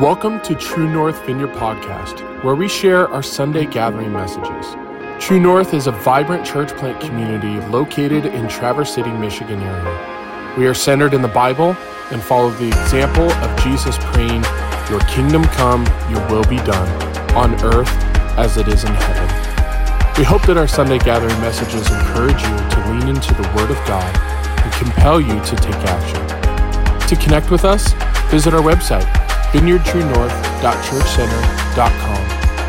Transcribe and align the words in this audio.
Welcome 0.00 0.42
to 0.42 0.54
True 0.54 0.92
North 0.92 1.24
Vineyard 1.24 1.54
Podcast, 1.54 2.20
where 2.44 2.54
we 2.54 2.68
share 2.68 3.08
our 3.08 3.22
Sunday 3.22 3.64
gathering 3.64 4.12
messages. 4.12 4.76
True 5.18 5.40
North 5.40 5.72
is 5.72 5.86
a 5.86 5.90
vibrant 5.90 6.44
church 6.44 6.68
plant 6.76 7.00
community 7.00 7.66
located 7.68 8.26
in 8.26 8.46
Traverse 8.46 8.94
City, 8.94 9.10
Michigan 9.10 9.58
area. 9.58 10.54
We 10.58 10.66
are 10.66 10.74
centered 10.74 11.14
in 11.14 11.22
the 11.22 11.28
Bible 11.28 11.74
and 12.10 12.22
follow 12.22 12.50
the 12.50 12.68
example 12.68 13.30
of 13.30 13.64
Jesus 13.64 13.96
praying, 14.12 14.44
Your 14.90 15.00
kingdom 15.08 15.44
come, 15.44 15.86
your 16.10 16.20
will 16.28 16.44
be 16.44 16.58
done, 16.58 17.34
on 17.34 17.54
earth 17.64 17.88
as 18.36 18.58
it 18.58 18.68
is 18.68 18.84
in 18.84 18.92
heaven. 18.92 20.14
We 20.18 20.24
hope 20.24 20.42
that 20.42 20.58
our 20.58 20.68
Sunday 20.68 20.98
gathering 20.98 21.40
messages 21.40 21.90
encourage 21.90 22.42
you 22.42 22.56
to 22.68 22.90
lean 22.90 23.16
into 23.16 23.32
the 23.32 23.50
Word 23.56 23.70
of 23.70 23.78
God 23.88 24.14
and 24.60 24.72
compel 24.74 25.22
you 25.22 25.40
to 25.42 25.56
take 25.56 25.74
action. 25.88 27.08
To 27.08 27.16
connect 27.16 27.50
with 27.50 27.64
us, 27.64 27.94
visit 28.30 28.52
our 28.52 28.60
website 28.60 29.25
vineyardtruenorth.churchcenter.com 29.56 32.22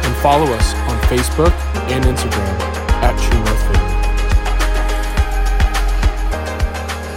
and 0.06 0.16
follow 0.22 0.46
us 0.54 0.74
on 0.74 0.98
Facebook 1.10 1.52
and 1.92 2.06
Instagram 2.06 2.60
at 3.04 3.20
True 3.20 3.44
North 3.44 3.62
Vineyard. 3.68 3.92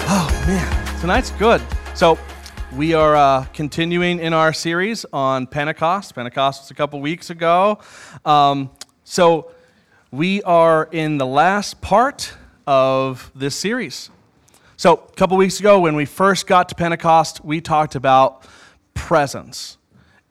Oh 0.08 0.28
man, 0.44 1.00
tonight's 1.00 1.30
good. 1.30 1.62
So 1.94 2.18
we 2.72 2.94
are 2.94 3.14
uh, 3.14 3.44
continuing 3.52 4.18
in 4.18 4.32
our 4.32 4.52
series 4.52 5.06
on 5.12 5.46
Pentecost. 5.46 6.16
Pentecost 6.16 6.62
was 6.62 6.72
a 6.72 6.74
couple 6.74 7.00
weeks 7.00 7.30
ago. 7.30 7.78
Um, 8.24 8.70
so 9.04 9.52
we 10.10 10.42
are 10.42 10.88
in 10.90 11.18
the 11.18 11.26
last 11.26 11.80
part 11.80 12.34
of 12.66 13.30
this 13.36 13.54
series. 13.54 14.10
So 14.76 14.94
a 14.94 15.12
couple 15.12 15.36
weeks 15.36 15.60
ago, 15.60 15.78
when 15.78 15.94
we 15.94 16.06
first 16.06 16.48
got 16.48 16.68
to 16.70 16.74
Pentecost, 16.74 17.44
we 17.44 17.60
talked 17.60 17.94
about 17.94 18.44
presence. 19.00 19.78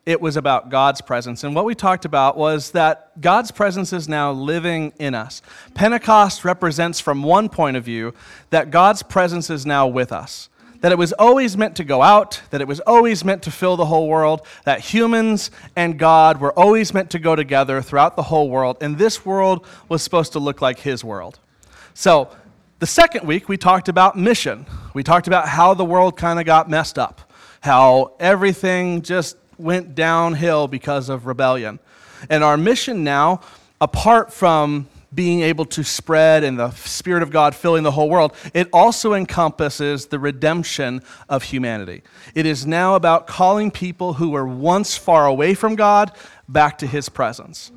It 0.06 0.22
was 0.22 0.38
about 0.38 0.70
God's 0.70 1.02
presence. 1.02 1.44
And 1.44 1.54
what 1.56 1.66
we 1.66 1.76
talked 1.76 2.06
about 2.06 2.38
was 2.38 2.72
that 2.72 3.20
God's 3.20 3.52
presence 3.52 3.92
is 3.92 4.08
now 4.08 4.32
living 4.32 4.94
in 5.00 5.16
us. 5.16 5.42
Pentecost 5.74 6.46
represents, 6.46 7.00
from 7.00 7.24
one 7.24 7.50
point 7.50 7.78
of 7.78 7.84
view, 7.84 8.14
that 8.52 8.72
God's 8.72 9.04
presence 9.04 9.50
is 9.50 9.66
now 9.66 9.88
with 9.88 10.12
us. 10.12 10.50
That 10.82 10.92
it 10.92 10.98
was 10.98 11.14
always 11.14 11.58
meant 11.58 11.76
to 11.78 11.84
go 11.84 12.02
out, 12.02 12.42
that 12.52 12.62
it 12.62 12.68
was 12.68 12.80
always 12.82 13.26
meant 13.26 13.44
to 13.44 13.52
fill 13.52 13.76
the 13.76 13.88
whole 13.88 14.08
world, 14.08 14.46
that 14.66 14.80
humans 14.80 15.52
and 15.76 16.00
God 16.00 16.40
were 16.40 16.58
always 16.58 16.94
meant 16.94 17.10
to 17.10 17.20
go 17.20 17.36
together 17.36 17.82
throughout 17.82 18.16
the 18.16 18.24
whole 18.24 18.50
world, 18.50 18.78
and 18.82 18.98
this 18.98 19.26
world 19.26 19.66
was 19.90 20.04
supposed 20.04 20.32
to 20.34 20.40
look 20.40 20.62
like 20.62 20.80
His 20.80 21.04
world. 21.04 21.40
So, 21.96 22.30
the 22.78 22.88
second 22.88 23.28
week, 23.28 23.50
we 23.50 23.58
talked 23.58 23.90
about 23.90 24.18
mission. 24.18 24.66
We 24.94 25.04
talked 25.04 25.28
about 25.28 25.50
how 25.50 25.74
the 25.74 25.84
world 25.84 26.16
kind 26.16 26.40
of 26.40 26.46
got 26.46 26.70
messed 26.70 26.98
up 26.98 27.29
how 27.62 28.14
everything 28.20 29.02
just 29.02 29.38
went 29.58 29.96
downhill 29.96 30.68
because 30.68 31.10
of 31.10 31.26
rebellion. 31.26 31.80
And 32.30 32.44
our 32.44 32.58
mission 32.58 33.04
now, 33.04 33.42
apart 33.82 34.34
from 34.34 34.88
being 35.14 35.42
able 35.42 35.66
to 35.66 35.84
spread 35.84 36.44
and 36.44 36.60
the 36.60 36.72
Spirit 36.72 37.24
of 37.24 37.32
God 37.32 37.56
filling 37.56 37.84
the 37.84 37.92
whole 37.92 38.10
world, 38.10 38.34
it 38.54 38.70
also 38.72 39.14
encompasses 39.14 40.08
the 40.08 40.20
redemption 40.20 41.02
of 41.28 41.44
humanity. 41.44 42.04
It 42.36 42.46
is 42.46 42.66
now 42.66 42.96
about 42.96 43.26
calling 43.26 43.72
people 43.72 44.14
who 44.14 44.30
were 44.30 44.46
once 44.46 44.96
far 44.96 45.26
away 45.26 45.56
from 45.56 45.76
God 45.76 46.12
back 46.48 46.78
to 46.80 46.88
His 46.88 47.10
presence. 47.10 47.72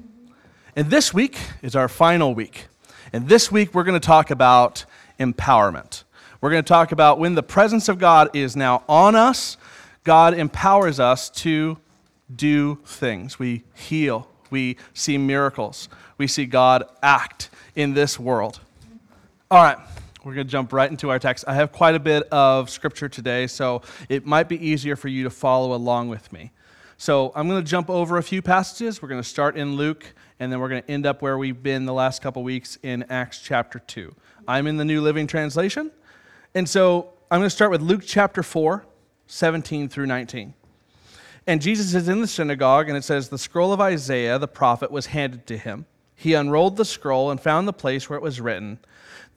And 0.76 0.90
this 0.90 1.14
week 1.14 1.38
is 1.62 1.74
our 1.74 1.88
final 1.88 2.34
week. 2.34 2.66
And 3.12 3.28
this 3.28 3.50
week 3.50 3.74
we're 3.74 3.84
going 3.84 4.00
to 4.00 4.06
talk 4.06 4.30
about 4.30 4.84
empowerment. 5.18 6.04
We're 6.40 6.50
going 6.50 6.64
to 6.64 6.68
talk 6.68 6.92
about 6.92 7.18
when 7.18 7.34
the 7.34 7.42
presence 7.42 7.88
of 7.88 7.98
God 7.98 8.34
is 8.34 8.56
now 8.56 8.82
on 8.88 9.14
us 9.14 9.56
God 10.04 10.34
empowers 10.34 10.98
us 10.98 11.30
to 11.30 11.78
do 12.34 12.78
things. 12.84 13.38
We 13.38 13.62
heal, 13.74 14.28
we 14.50 14.76
see 14.94 15.18
miracles, 15.18 15.88
we 16.18 16.26
see 16.26 16.46
God 16.46 16.84
act 17.02 17.50
in 17.76 17.94
this 17.94 18.18
world. 18.18 18.60
All 19.50 19.62
right, 19.62 19.78
we're 20.24 20.34
going 20.34 20.46
to 20.46 20.50
jump 20.50 20.72
right 20.72 20.90
into 20.90 21.10
our 21.10 21.18
text. 21.18 21.44
I 21.46 21.54
have 21.54 21.72
quite 21.72 21.94
a 21.94 22.00
bit 22.00 22.24
of 22.32 22.70
scripture 22.70 23.08
today, 23.08 23.46
so 23.46 23.82
it 24.08 24.26
might 24.26 24.48
be 24.48 24.66
easier 24.66 24.96
for 24.96 25.08
you 25.08 25.24
to 25.24 25.30
follow 25.30 25.74
along 25.74 26.08
with 26.08 26.32
me. 26.32 26.52
So 26.96 27.32
I'm 27.34 27.48
going 27.48 27.62
to 27.62 27.68
jump 27.68 27.90
over 27.90 28.18
a 28.18 28.22
few 28.22 28.42
passages. 28.42 29.02
We're 29.02 29.08
going 29.08 29.22
to 29.22 29.28
start 29.28 29.56
in 29.56 29.74
Luke, 29.76 30.06
and 30.38 30.52
then 30.52 30.60
we're 30.60 30.68
going 30.68 30.82
to 30.82 30.90
end 30.90 31.06
up 31.06 31.20
where 31.20 31.36
we've 31.36 31.62
been 31.62 31.84
the 31.84 31.92
last 31.92 32.22
couple 32.22 32.42
weeks 32.42 32.78
in 32.82 33.04
Acts 33.10 33.40
chapter 33.40 33.80
2. 33.80 34.14
I'm 34.46 34.66
in 34.66 34.76
the 34.76 34.84
New 34.84 35.00
Living 35.00 35.26
Translation. 35.26 35.90
And 36.54 36.68
so 36.68 37.12
I'm 37.30 37.40
going 37.40 37.46
to 37.46 37.50
start 37.50 37.70
with 37.70 37.82
Luke 37.82 38.02
chapter 38.06 38.42
4, 38.42 38.84
17 39.32 39.88
through 39.88 40.04
19. 40.04 40.52
And 41.46 41.62
Jesus 41.62 41.94
is 41.94 42.06
in 42.06 42.20
the 42.20 42.26
synagogue, 42.26 42.88
and 42.88 42.98
it 42.98 43.02
says, 43.02 43.30
The 43.30 43.38
scroll 43.38 43.72
of 43.72 43.80
Isaiah, 43.80 44.38
the 44.38 44.46
prophet, 44.46 44.90
was 44.90 45.06
handed 45.06 45.46
to 45.46 45.56
him. 45.56 45.86
He 46.14 46.34
unrolled 46.34 46.76
the 46.76 46.84
scroll 46.84 47.30
and 47.30 47.40
found 47.40 47.66
the 47.66 47.72
place 47.72 48.10
where 48.10 48.18
it 48.18 48.22
was 48.22 48.42
written, 48.42 48.78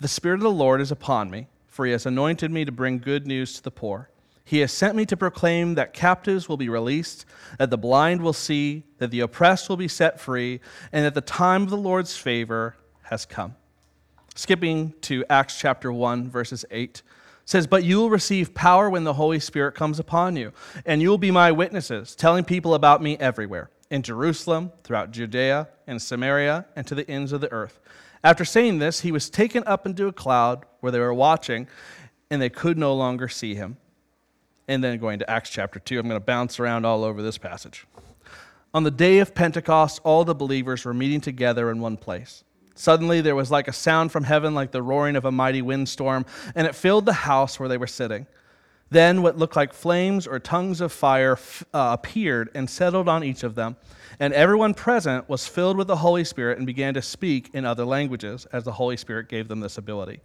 The 0.02 0.10
Spirit 0.10 0.36
of 0.36 0.42
the 0.42 0.52
Lord 0.52 0.82
is 0.82 0.92
upon 0.92 1.32
me, 1.32 1.48
for 1.68 1.86
he 1.86 1.94
has 1.94 2.06
anointed 2.06 2.52
me 2.52 2.66
to 2.66 2.74
bring 2.74 3.00
good 3.00 3.26
news 3.26 3.54
to 3.56 3.64
the 3.64 3.72
poor. 3.72 4.10
He 4.44 4.60
has 4.60 4.74
sent 4.74 4.98
me 4.98 5.06
to 5.06 5.16
proclaim 5.16 5.76
that 5.76 5.94
captives 5.94 6.50
will 6.50 6.58
be 6.58 6.68
released, 6.68 7.26
that 7.58 7.70
the 7.70 7.78
blind 7.78 8.22
will 8.22 8.34
see, 8.34 8.84
that 8.98 9.12
the 9.12 9.22
oppressed 9.22 9.70
will 9.70 9.78
be 9.78 9.88
set 9.88 10.20
free, 10.20 10.60
and 10.92 11.06
that 11.06 11.14
the 11.14 11.22
time 11.22 11.64
of 11.64 11.70
the 11.70 11.78
Lord's 11.78 12.18
favor 12.18 12.76
has 13.04 13.26
come. 13.26 13.56
Skipping 14.36 14.94
to 15.04 15.24
Acts 15.30 15.58
chapter 15.58 15.90
1, 15.90 16.30
verses 16.30 16.66
8 16.70 17.02
says, 17.46 17.68
But 17.68 17.84
you 17.84 17.98
will 17.98 18.10
receive 18.10 18.54
power 18.54 18.90
when 18.90 19.04
the 19.04 19.14
Holy 19.14 19.40
Spirit 19.40 19.74
comes 19.74 20.00
upon 20.00 20.36
you, 20.36 20.52
and 20.86 21.02
you 21.02 21.10
will 21.10 21.18
be 21.18 21.32
my 21.32 21.52
witnesses, 21.52 22.16
telling 22.16 22.44
people 22.44 22.74
about 22.74 23.02
me 23.02 23.18
everywhere 23.18 23.70
in 23.90 24.02
Jerusalem, 24.02 24.72
throughout 24.84 25.12
Judea 25.12 25.70
and 25.88 26.02
Samaria, 26.02 26.66
and 26.76 26.86
to 26.88 26.96
the 26.96 27.10
ends 27.10 27.32
of 27.32 27.42
the 27.42 27.52
earth. 27.52 27.80
After 28.24 28.44
saying 28.44 28.80
this, 28.80 29.02
he 29.02 29.12
was 29.12 29.30
taken 29.30 29.64
up 29.68 29.86
into 29.86 30.08
a 30.08 30.12
cloud 30.12 30.66
where 30.80 30.92
they 30.92 31.00
were 31.00 31.14
watching, 31.14 31.68
and 32.32 32.42
they 32.42 32.50
could 32.50 32.78
no 32.78 32.96
longer 32.96 33.28
see 33.28 33.54
him. 33.54 33.78
And 34.68 34.84
then 34.84 34.98
going 34.98 35.20
to 35.20 35.30
Acts 35.30 35.52
chapter 35.52 35.80
2, 35.80 36.00
I'm 36.00 36.08
going 36.08 36.20
to 36.20 36.26
bounce 36.26 36.60
around 36.60 36.86
all 36.86 37.04
over 37.04 37.22
this 37.22 37.38
passage. 37.38 37.86
On 38.74 38.84
the 38.84 38.92
day 38.92 39.20
of 39.20 39.36
Pentecost, 39.36 40.02
all 40.04 40.26
the 40.26 40.34
believers 40.34 40.84
were 40.84 40.94
meeting 40.94 41.22
together 41.22 41.70
in 41.70 41.80
one 41.80 41.98
place. 41.98 42.44
Suddenly 42.76 43.22
there 43.22 43.36
was 43.36 43.50
like 43.50 43.70
a 43.70 43.74
sound 43.74 44.12
from 44.12 44.26
heaven, 44.26 44.54
like 44.54 44.72
the 44.72 44.84
roaring 44.84 45.16
of 45.16 45.24
a 45.24 45.32
mighty 45.32 45.62
windstorm, 45.62 46.26
and 46.54 46.68
it 46.68 46.76
filled 46.76 47.06
the 47.06 47.14
house 47.14 47.58
where 47.58 47.70
they 47.70 47.78
were 47.78 47.88
sitting. 47.88 48.28
Then 48.90 49.24
what 49.24 49.38
looked 49.38 49.56
like 49.56 49.74
flames 49.74 50.28
or 50.28 50.40
tongues 50.40 50.82
of 50.82 50.92
fire 50.92 51.40
uh, 51.74 51.98
appeared 51.98 52.52
and 52.54 52.70
settled 52.70 53.10
on 53.10 53.24
each 53.24 53.44
of 53.44 53.56
them. 53.56 53.78
And 54.20 54.34
everyone 54.34 54.74
present 54.74 55.28
was 55.28 55.48
filled 55.48 55.78
with 55.78 55.88
the 55.88 55.98
Holy 55.98 56.24
Spirit 56.24 56.58
and 56.58 56.68
began 56.68 56.94
to 56.94 57.02
speak 57.02 57.50
in 57.54 57.66
other 57.66 57.86
languages 57.86 58.46
as 58.52 58.64
the 58.64 58.74
Holy 58.74 58.98
Spirit 58.98 59.28
gave 59.28 59.48
them 59.48 59.62
this 59.62 59.78
ability. 59.78 60.20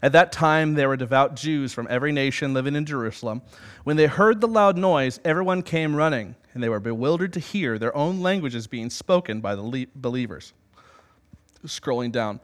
At 0.00 0.12
that 0.12 0.32
time, 0.32 0.74
there 0.74 0.88
were 0.88 0.96
devout 0.96 1.34
Jews 1.34 1.72
from 1.72 1.88
every 1.90 2.12
nation 2.12 2.54
living 2.54 2.76
in 2.76 2.86
Jerusalem. 2.86 3.42
When 3.82 3.96
they 3.96 4.06
heard 4.06 4.40
the 4.40 4.48
loud 4.48 4.78
noise, 4.78 5.20
everyone 5.24 5.62
came 5.62 5.96
running, 5.96 6.36
and 6.54 6.62
they 6.62 6.68
were 6.68 6.80
bewildered 6.80 7.32
to 7.34 7.40
hear 7.40 7.78
their 7.78 7.94
own 7.94 8.20
languages 8.20 8.68
being 8.68 8.88
spoken 8.88 9.40
by 9.40 9.56
the 9.56 9.88
believers 9.94 10.52
scrolling 11.66 12.12
down. 12.12 12.40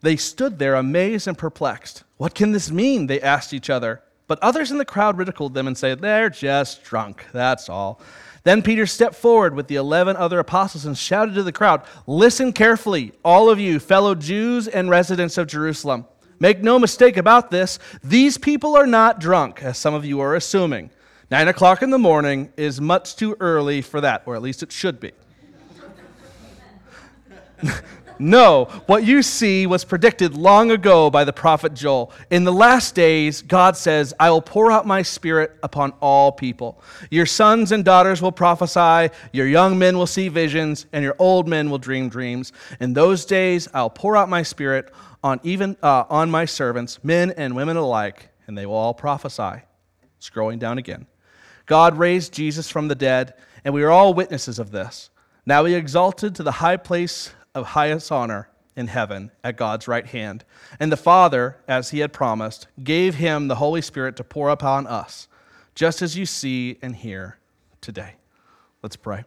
They 0.00 0.16
stood 0.16 0.58
there 0.58 0.74
amazed 0.74 1.26
and 1.26 1.38
perplexed. 1.38 2.04
What 2.16 2.34
can 2.34 2.52
this 2.52 2.70
mean? 2.70 3.06
They 3.06 3.20
asked 3.20 3.54
each 3.54 3.70
other. 3.70 4.02
But 4.26 4.38
others 4.42 4.70
in 4.70 4.78
the 4.78 4.84
crowd 4.84 5.18
ridiculed 5.18 5.54
them 5.54 5.66
and 5.66 5.76
said, 5.76 6.00
They're 6.00 6.30
just 6.30 6.84
drunk, 6.84 7.26
that's 7.32 7.68
all. 7.68 8.00
Then 8.42 8.62
Peter 8.62 8.84
stepped 8.86 9.14
forward 9.14 9.54
with 9.54 9.68
the 9.68 9.76
eleven 9.76 10.16
other 10.16 10.38
apostles 10.38 10.84
and 10.84 10.96
shouted 10.96 11.34
to 11.34 11.42
the 11.42 11.52
crowd, 11.52 11.82
Listen 12.06 12.52
carefully, 12.52 13.12
all 13.24 13.48
of 13.48 13.58
you, 13.58 13.78
fellow 13.78 14.14
Jews 14.14 14.68
and 14.68 14.90
residents 14.90 15.38
of 15.38 15.46
Jerusalem. 15.46 16.06
Make 16.38 16.62
no 16.62 16.78
mistake 16.78 17.16
about 17.16 17.50
this, 17.50 17.78
these 18.02 18.36
people 18.36 18.76
are 18.76 18.86
not 18.86 19.20
drunk, 19.20 19.62
as 19.62 19.78
some 19.78 19.94
of 19.94 20.04
you 20.04 20.20
are 20.20 20.34
assuming. 20.34 20.90
Nine 21.30 21.48
o'clock 21.48 21.82
in 21.82 21.90
the 21.90 21.98
morning 21.98 22.52
is 22.56 22.80
much 22.80 23.16
too 23.16 23.36
early 23.40 23.80
for 23.80 24.00
that, 24.02 24.22
or 24.26 24.36
at 24.36 24.42
least 24.42 24.62
it 24.62 24.70
should 24.72 25.00
be. 25.00 25.12
No, 28.18 28.66
what 28.86 29.04
you 29.04 29.22
see 29.22 29.66
was 29.66 29.84
predicted 29.84 30.36
long 30.36 30.70
ago 30.70 31.10
by 31.10 31.24
the 31.24 31.32
prophet 31.32 31.74
Joel. 31.74 32.12
In 32.30 32.44
the 32.44 32.52
last 32.52 32.94
days, 32.94 33.42
God 33.42 33.76
says, 33.76 34.14
I 34.20 34.30
will 34.30 34.42
pour 34.42 34.70
out 34.70 34.86
my 34.86 35.02
spirit 35.02 35.56
upon 35.62 35.92
all 36.00 36.30
people. 36.30 36.80
Your 37.10 37.26
sons 37.26 37.72
and 37.72 37.84
daughters 37.84 38.22
will 38.22 38.32
prophesy, 38.32 39.12
your 39.32 39.46
young 39.46 39.78
men 39.78 39.98
will 39.98 40.06
see 40.06 40.28
visions, 40.28 40.86
and 40.92 41.02
your 41.02 41.16
old 41.18 41.48
men 41.48 41.70
will 41.70 41.78
dream 41.78 42.08
dreams. 42.08 42.52
In 42.80 42.92
those 42.92 43.24
days, 43.24 43.68
I'll 43.74 43.90
pour 43.90 44.16
out 44.16 44.28
my 44.28 44.42
spirit 44.42 44.92
on 45.24 45.40
even 45.42 45.76
uh, 45.82 46.04
on 46.08 46.30
my 46.30 46.44
servants, 46.44 47.02
men 47.02 47.32
and 47.32 47.56
women 47.56 47.76
alike, 47.76 48.28
and 48.46 48.56
they 48.56 48.66
will 48.66 48.74
all 48.74 48.94
prophesy. 48.94 49.62
Scrolling 50.20 50.58
down 50.58 50.78
again. 50.78 51.06
God 51.66 51.98
raised 51.98 52.32
Jesus 52.32 52.70
from 52.70 52.88
the 52.88 52.94
dead, 52.94 53.34
and 53.64 53.74
we 53.74 53.82
are 53.82 53.90
all 53.90 54.14
witnesses 54.14 54.58
of 54.58 54.70
this. 54.70 55.10
Now 55.46 55.64
he 55.64 55.74
exalted 55.74 56.34
to 56.36 56.42
the 56.42 56.52
high 56.52 56.76
place 56.76 57.32
of 57.54 57.66
highest 57.66 58.10
honor 58.10 58.48
in 58.76 58.88
heaven 58.88 59.30
at 59.42 59.56
God's 59.56 59.86
right 59.86 60.06
hand. 60.06 60.44
And 60.80 60.90
the 60.90 60.96
Father, 60.96 61.56
as 61.68 61.90
he 61.90 62.00
had 62.00 62.12
promised, 62.12 62.66
gave 62.82 63.14
him 63.14 63.48
the 63.48 63.56
Holy 63.56 63.80
Spirit 63.80 64.16
to 64.16 64.24
pour 64.24 64.50
upon 64.50 64.86
us, 64.86 65.28
just 65.74 66.02
as 66.02 66.16
you 66.16 66.26
see 66.26 66.78
and 66.82 66.96
hear 66.96 67.38
today. 67.80 68.14
Let's 68.82 68.96
pray. 68.96 69.24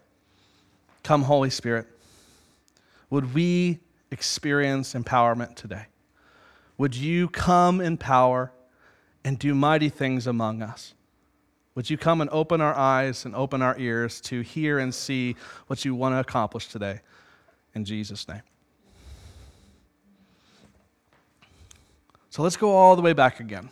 Come, 1.03 1.23
Holy 1.23 1.49
Spirit. 1.49 1.87
Would 3.09 3.33
we 3.33 3.79
experience 4.11 4.93
empowerment 4.93 5.55
today? 5.55 5.85
Would 6.77 6.95
you 6.95 7.29
come 7.29 7.81
in 7.81 7.97
power 7.97 8.51
and 9.23 9.39
do 9.39 9.55
mighty 9.55 9.89
things 9.89 10.27
among 10.27 10.61
us? 10.61 10.93
Would 11.75 11.89
you 11.89 11.97
come 11.97 12.21
and 12.21 12.29
open 12.31 12.59
our 12.59 12.75
eyes 12.75 13.25
and 13.25 13.35
open 13.35 13.61
our 13.61 13.77
ears 13.77 14.19
to 14.21 14.41
hear 14.41 14.79
and 14.79 14.93
see 14.93 15.35
what 15.67 15.85
you 15.85 15.95
want 15.95 16.13
to 16.13 16.19
accomplish 16.19 16.67
today? 16.67 17.01
In 17.73 17.85
Jesus' 17.85 18.27
name. 18.27 18.41
So 22.29 22.43
let's 22.43 22.57
go 22.57 22.75
all 22.75 22.95
the 22.95 23.01
way 23.01 23.13
back 23.13 23.39
again. 23.39 23.69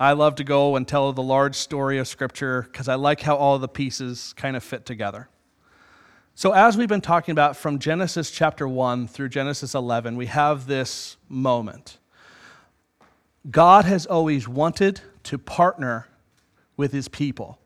I 0.00 0.14
love 0.14 0.34
to 0.36 0.44
go 0.44 0.74
and 0.74 0.88
tell 0.88 1.12
the 1.12 1.22
large 1.22 1.54
story 1.54 1.98
of 1.98 2.08
Scripture 2.08 2.62
because 2.62 2.88
I 2.88 2.96
like 2.96 3.20
how 3.20 3.36
all 3.36 3.58
the 3.58 3.68
pieces 3.68 4.32
kind 4.36 4.56
of 4.56 4.64
fit 4.64 4.84
together. 4.84 5.28
So, 6.34 6.50
as 6.50 6.76
we've 6.76 6.88
been 6.88 7.00
talking 7.02 7.30
about 7.30 7.56
from 7.56 7.78
Genesis 7.78 8.32
chapter 8.32 8.66
1 8.66 9.06
through 9.06 9.28
Genesis 9.28 9.74
11, 9.74 10.16
we 10.16 10.26
have 10.26 10.66
this 10.66 11.18
moment. 11.28 11.98
God 13.48 13.84
has 13.84 14.06
always 14.06 14.48
wanted 14.48 15.00
to 15.22 15.38
partner 15.38 16.08
with 16.76 16.92
his 16.92 17.06
people. 17.06 17.59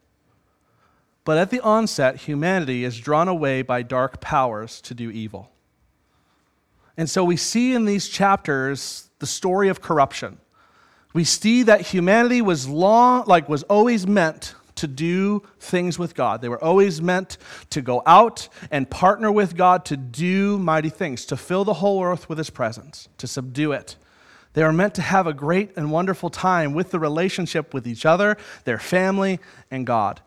But 1.25 1.39
at 1.39 1.51
the 1.51 1.61
onset, 1.61 2.17
humanity 2.17 2.85
is 2.85 2.99
drawn 2.99 3.29
away 3.29 3.63
by 3.63 3.83
dark 3.83 4.21
powers 4.21 4.81
to 4.83 4.95
do 4.95 5.11
evil. 5.11 5.51
And 6.97 7.09
so 7.09 7.25
we 7.25 7.37
see 7.37 7.73
in 7.75 7.87
these 7.87 8.09
chapters 8.09 9.11
the 9.19 9.27
story 9.27 9.69
of 9.69 9.81
corruption. 9.81 10.39
We 11.13 11.25
see 11.25 11.63
that 11.65 11.81
humanity 11.81 12.43
was 12.43 12.69
long 12.69 13.25
like 13.27 13.49
was 13.49 13.63
always 13.65 14.07
meant 14.07 14.55
to 14.77 14.87
do 14.87 15.43
things 15.61 15.99
with 15.99 16.15
God. 16.15 16.43
They 16.43 16.49
were 16.49 16.63
always 16.63 17.01
meant 17.01 17.39
to 17.71 17.81
go 17.81 18.03
out 18.05 18.49
and 18.71 18.91
partner 18.91 19.31
with 19.31 19.57
God 19.57 19.85
to 19.87 19.97
do 19.97 20.59
mighty 20.59 20.91
things, 20.91 21.25
to 21.27 21.37
fill 21.37 21.65
the 21.65 21.75
whole 21.75 22.03
earth 22.03 22.29
with 22.29 22.39
his 22.39 22.51
presence, 22.51 23.09
to 23.19 23.27
subdue 23.27 23.73
it. 23.73 23.97
They 24.55 24.63
are 24.63 24.73
meant 24.73 24.95
to 24.97 25.03
have 25.03 25.27
a 25.27 25.33
great 25.33 25.77
and 25.77 25.91
wonderful 25.91 26.31
time 26.31 26.75
with 26.75 26.91
the 26.91 26.99
relationship 26.99 27.73
with 27.73 27.87
each 27.87 28.05
other, 28.05 28.37
their 28.65 28.79
family, 28.79 29.41
and 29.71 29.87
God. 29.87 30.21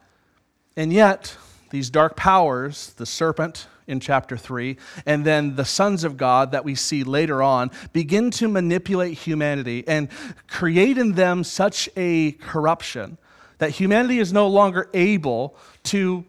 And 0.77 0.93
yet, 0.93 1.35
these 1.71 1.89
dark 1.89 2.15
powers, 2.15 2.93
the 2.97 3.05
serpent 3.05 3.67
in 3.87 3.99
chapter 3.99 4.37
3, 4.37 4.77
and 5.05 5.25
then 5.25 5.55
the 5.55 5.65
sons 5.65 6.03
of 6.03 6.17
God 6.17 6.51
that 6.51 6.63
we 6.63 6.75
see 6.75 7.03
later 7.03 7.41
on, 7.41 7.71
begin 7.93 8.29
to 8.31 8.47
manipulate 8.47 9.17
humanity 9.17 9.83
and 9.87 10.07
create 10.47 10.97
in 10.97 11.13
them 11.13 11.43
such 11.43 11.89
a 11.97 12.33
corruption 12.33 13.17
that 13.57 13.71
humanity 13.71 14.19
is 14.19 14.31
no 14.31 14.47
longer 14.47 14.87
able 14.93 15.55
to, 15.83 16.23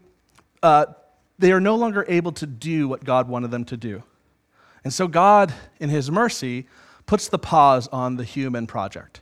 uh, 0.63 0.87
they 1.37 1.51
are 1.51 1.61
no 1.61 1.75
longer 1.75 2.03
able 2.07 2.31
to 2.31 2.47
do 2.47 2.87
what 2.87 3.03
God 3.03 3.29
wanted 3.29 3.51
them 3.51 3.65
to 3.65 3.77
do. 3.77 4.01
And 4.83 4.91
so 4.91 5.07
God, 5.07 5.53
in 5.79 5.89
His 5.89 6.09
mercy, 6.09 6.67
puts 7.05 7.27
the 7.27 7.37
pause 7.37 7.87
on 7.89 8.15
the 8.15 8.23
human 8.23 8.65
project. 8.65 9.21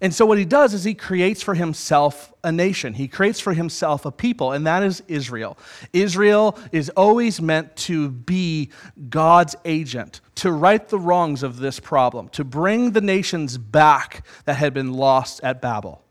And 0.00 0.12
so, 0.12 0.26
what 0.26 0.38
he 0.38 0.44
does 0.44 0.74
is 0.74 0.84
he 0.84 0.94
creates 0.94 1.42
for 1.42 1.54
himself 1.54 2.32
a 2.42 2.50
nation. 2.50 2.94
He 2.94 3.08
creates 3.08 3.40
for 3.40 3.54
himself 3.54 4.04
a 4.04 4.10
people, 4.10 4.52
and 4.52 4.66
that 4.66 4.82
is 4.82 5.02
Israel. 5.08 5.56
Israel 5.92 6.58
is 6.72 6.90
always 6.90 7.40
meant 7.40 7.74
to 7.76 8.10
be 8.10 8.70
God's 9.08 9.54
agent, 9.64 10.20
to 10.36 10.50
right 10.50 10.86
the 10.88 10.98
wrongs 10.98 11.42
of 11.42 11.58
this 11.58 11.78
problem, 11.80 12.28
to 12.30 12.44
bring 12.44 12.90
the 12.90 13.00
nations 13.00 13.56
back 13.56 14.26
that 14.46 14.54
had 14.54 14.74
been 14.74 14.92
lost 14.92 15.42
at 15.44 15.62
Babel, 15.62 16.02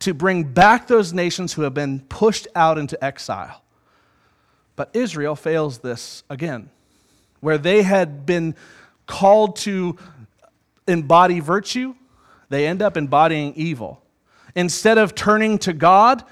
to 0.00 0.14
bring 0.14 0.44
back 0.44 0.86
those 0.86 1.12
nations 1.12 1.52
who 1.52 1.62
have 1.62 1.74
been 1.74 2.00
pushed 2.00 2.46
out 2.54 2.78
into 2.78 3.02
exile. 3.04 3.62
But 4.76 4.90
Israel 4.94 5.36
fails 5.36 5.78
this 5.78 6.22
again, 6.30 6.70
where 7.40 7.58
they 7.58 7.82
had 7.82 8.24
been 8.24 8.54
called 9.06 9.56
to 9.56 9.98
embody 10.86 11.40
virtue, 11.40 11.94
they 12.52 12.66
end 12.66 12.82
up 12.82 12.96
embodying 12.96 13.54
evil. 13.54 14.02
Instead 14.54 14.98
of 14.98 15.14
turning 15.14 15.58
to 15.58 15.72
God, 15.72 16.24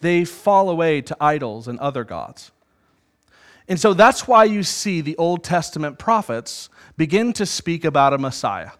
they 0.00 0.24
fall 0.24 0.70
away 0.70 1.00
to 1.02 1.16
idols 1.20 1.68
and 1.68 1.78
other 1.80 2.04
gods. 2.04 2.52
And 3.68 3.80
so 3.80 3.94
that's 3.94 4.28
why 4.28 4.44
you 4.44 4.62
see 4.62 5.00
the 5.00 5.16
Old 5.16 5.42
Testament 5.42 5.98
prophets 5.98 6.68
begin 6.96 7.32
to 7.34 7.44
speak 7.44 7.84
about 7.84 8.12
a 8.12 8.18
Messiah. 8.18 8.70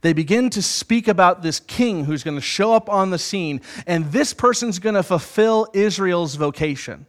They 0.00 0.12
begin 0.12 0.48
to 0.50 0.62
speak 0.62 1.08
about 1.08 1.42
this 1.42 1.58
king 1.58 2.04
who's 2.04 2.22
going 2.22 2.36
to 2.36 2.40
show 2.40 2.72
up 2.72 2.88
on 2.88 3.10
the 3.10 3.18
scene, 3.18 3.60
and 3.86 4.12
this 4.12 4.32
person's 4.32 4.78
going 4.78 4.94
to 4.94 5.02
fulfill 5.02 5.66
Israel's 5.72 6.36
vocation. 6.36 7.06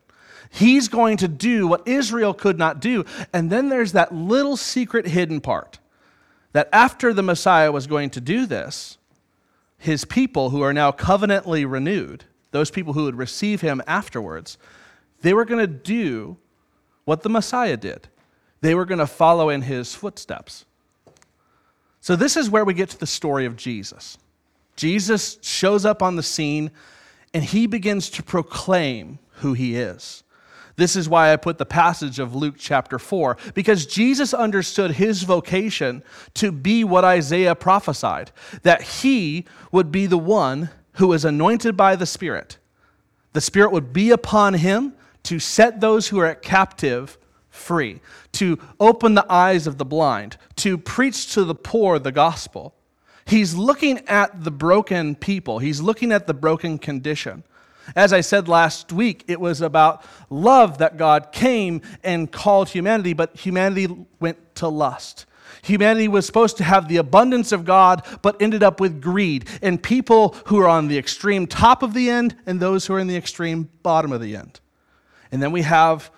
He's 0.49 0.87
going 0.87 1.17
to 1.17 1.27
do 1.27 1.67
what 1.67 1.87
Israel 1.87 2.33
could 2.33 2.57
not 2.57 2.79
do. 2.79 3.05
And 3.31 3.51
then 3.51 3.69
there's 3.69 3.91
that 3.91 4.13
little 4.13 4.57
secret 4.57 5.05
hidden 5.05 5.41
part 5.41 5.77
that 6.53 6.67
after 6.73 7.13
the 7.13 7.21
Messiah 7.21 7.71
was 7.71 7.85
going 7.85 8.09
to 8.11 8.21
do 8.21 8.47
this, 8.47 8.97
his 9.79 10.05
people 10.05 10.51
who 10.51 10.61
are 10.61 10.73
now 10.73 10.91
covenantly 10.91 11.65
renewed, 11.65 12.25
those 12.51 12.69
people 12.69 12.93
who 12.93 13.05
would 13.05 13.17
receive 13.17 13.61
him 13.61 13.81
afterwards, 13.87 14.57
they 15.21 15.33
were 15.33 15.45
going 15.45 15.59
to 15.59 15.67
do 15.67 16.37
what 17.05 17.23
the 17.23 17.29
Messiah 17.29 17.77
did. 17.77 18.07
They 18.61 18.75
were 18.75 18.85
going 18.85 18.99
to 18.99 19.07
follow 19.07 19.49
in 19.49 19.63
his 19.63 19.95
footsteps. 19.95 20.65
So, 22.01 22.15
this 22.15 22.37
is 22.37 22.49
where 22.49 22.65
we 22.65 22.73
get 22.73 22.89
to 22.89 22.99
the 22.99 23.07
story 23.07 23.45
of 23.45 23.55
Jesus. 23.55 24.17
Jesus 24.75 25.37
shows 25.41 25.85
up 25.85 26.01
on 26.01 26.15
the 26.15 26.23
scene 26.23 26.71
and 27.33 27.43
he 27.43 27.67
begins 27.67 28.09
to 28.11 28.23
proclaim 28.23 29.19
who 29.35 29.53
he 29.53 29.75
is. 29.75 30.23
This 30.79 30.95
is 30.95 31.09
why 31.09 31.33
I 31.33 31.35
put 31.35 31.57
the 31.57 31.65
passage 31.65 32.19
of 32.19 32.33
Luke 32.33 32.55
chapter 32.57 32.97
4, 32.97 33.35
because 33.53 33.85
Jesus 33.85 34.33
understood 34.33 34.91
his 34.91 35.23
vocation 35.23 36.03
to 36.35 36.53
be 36.53 36.85
what 36.85 37.03
Isaiah 37.03 37.53
prophesied 37.53 38.31
that 38.63 38.81
he 38.81 39.43
would 39.73 39.91
be 39.91 40.05
the 40.05 40.17
one 40.17 40.69
who 40.93 41.07
was 41.07 41.25
anointed 41.25 41.75
by 41.75 41.97
the 41.97 42.05
Spirit. 42.05 42.59
The 43.33 43.41
Spirit 43.41 43.73
would 43.73 43.91
be 43.91 44.11
upon 44.11 44.53
him 44.53 44.93
to 45.23 45.37
set 45.37 45.81
those 45.81 46.07
who 46.07 46.19
are 46.19 46.33
captive 46.33 47.17
free, 47.49 47.99
to 48.33 48.57
open 48.79 49.15
the 49.15 49.29
eyes 49.29 49.67
of 49.67 49.77
the 49.77 49.85
blind, 49.85 50.37
to 50.55 50.77
preach 50.77 51.33
to 51.33 51.43
the 51.43 51.55
poor 51.55 51.99
the 51.99 52.13
gospel. 52.13 52.73
He's 53.25 53.53
looking 53.53 54.07
at 54.07 54.45
the 54.45 54.51
broken 54.51 55.15
people, 55.15 55.59
he's 55.59 55.81
looking 55.81 56.13
at 56.13 56.25
the 56.25 56.33
broken 56.33 56.77
condition. 56.79 57.43
As 57.95 58.13
I 58.13 58.21
said 58.21 58.47
last 58.47 58.91
week, 58.91 59.23
it 59.27 59.39
was 59.39 59.61
about 59.61 60.03
love 60.29 60.77
that 60.79 60.97
God 60.97 61.31
came 61.31 61.81
and 62.03 62.31
called 62.31 62.69
humanity, 62.69 63.13
but 63.13 63.35
humanity 63.35 63.87
went 64.19 64.55
to 64.55 64.67
lust. 64.67 65.25
Humanity 65.63 66.07
was 66.07 66.25
supposed 66.25 66.57
to 66.57 66.63
have 66.63 66.87
the 66.87 66.97
abundance 66.97 67.51
of 67.51 67.65
God, 67.65 68.05
but 68.21 68.41
ended 68.41 68.63
up 68.63 68.79
with 68.79 69.01
greed, 69.01 69.47
and 69.61 69.81
people 69.81 70.35
who 70.45 70.59
are 70.59 70.67
on 70.67 70.87
the 70.87 70.97
extreme 70.97 71.47
top 71.47 71.83
of 71.83 71.93
the 71.93 72.09
end 72.09 72.35
and 72.45 72.59
those 72.59 72.85
who 72.85 72.93
are 72.93 72.99
in 72.99 73.07
the 73.07 73.17
extreme 73.17 73.69
bottom 73.83 74.11
of 74.11 74.21
the 74.21 74.35
end. 74.35 74.59
And 75.31 75.41
then 75.43 75.51
we 75.51 75.63
have 75.63 76.11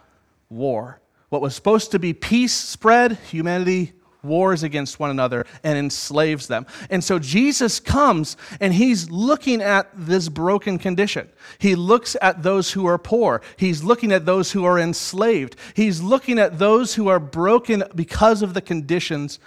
war. 0.50 1.00
What 1.30 1.42
was 1.42 1.56
supposed 1.56 1.92
to 1.92 2.00
be 2.00 2.14
peace 2.14 2.54
spread, 2.54 3.14
humanity 3.30 3.94
wars 4.24 4.64
against 4.64 5.00
one 5.00 5.10
another 5.10 5.46
and 5.64 5.78
enslaves 5.78 6.48
them. 6.48 6.66
And 6.90 7.04
so 7.04 7.20
Jesus 7.20 7.80
comes 7.80 8.38
and 8.60 8.74
he's 8.74 9.10
looking 9.10 9.62
at 9.62 9.90
this 9.94 10.30
broken 10.30 10.78
condition. 10.78 11.30
He 11.60 11.76
looks 11.76 12.16
at 12.22 12.44
those 12.44 12.72
who 12.72 12.86
are 12.86 12.98
poor. 12.98 13.42
He's 13.58 13.84
looking 13.84 14.12
at 14.12 14.26
those 14.26 14.52
who 14.52 14.66
are 14.66 14.80
enslaved. 14.80 15.56
He's 15.76 16.02
looking 16.02 16.40
at 16.40 16.60
those 16.60 16.96
who 16.96 17.08
are 17.08 17.20
broken 17.20 17.84
because 17.96 18.42
of 18.42 18.54
the 18.54 18.62
conditions 18.62 19.40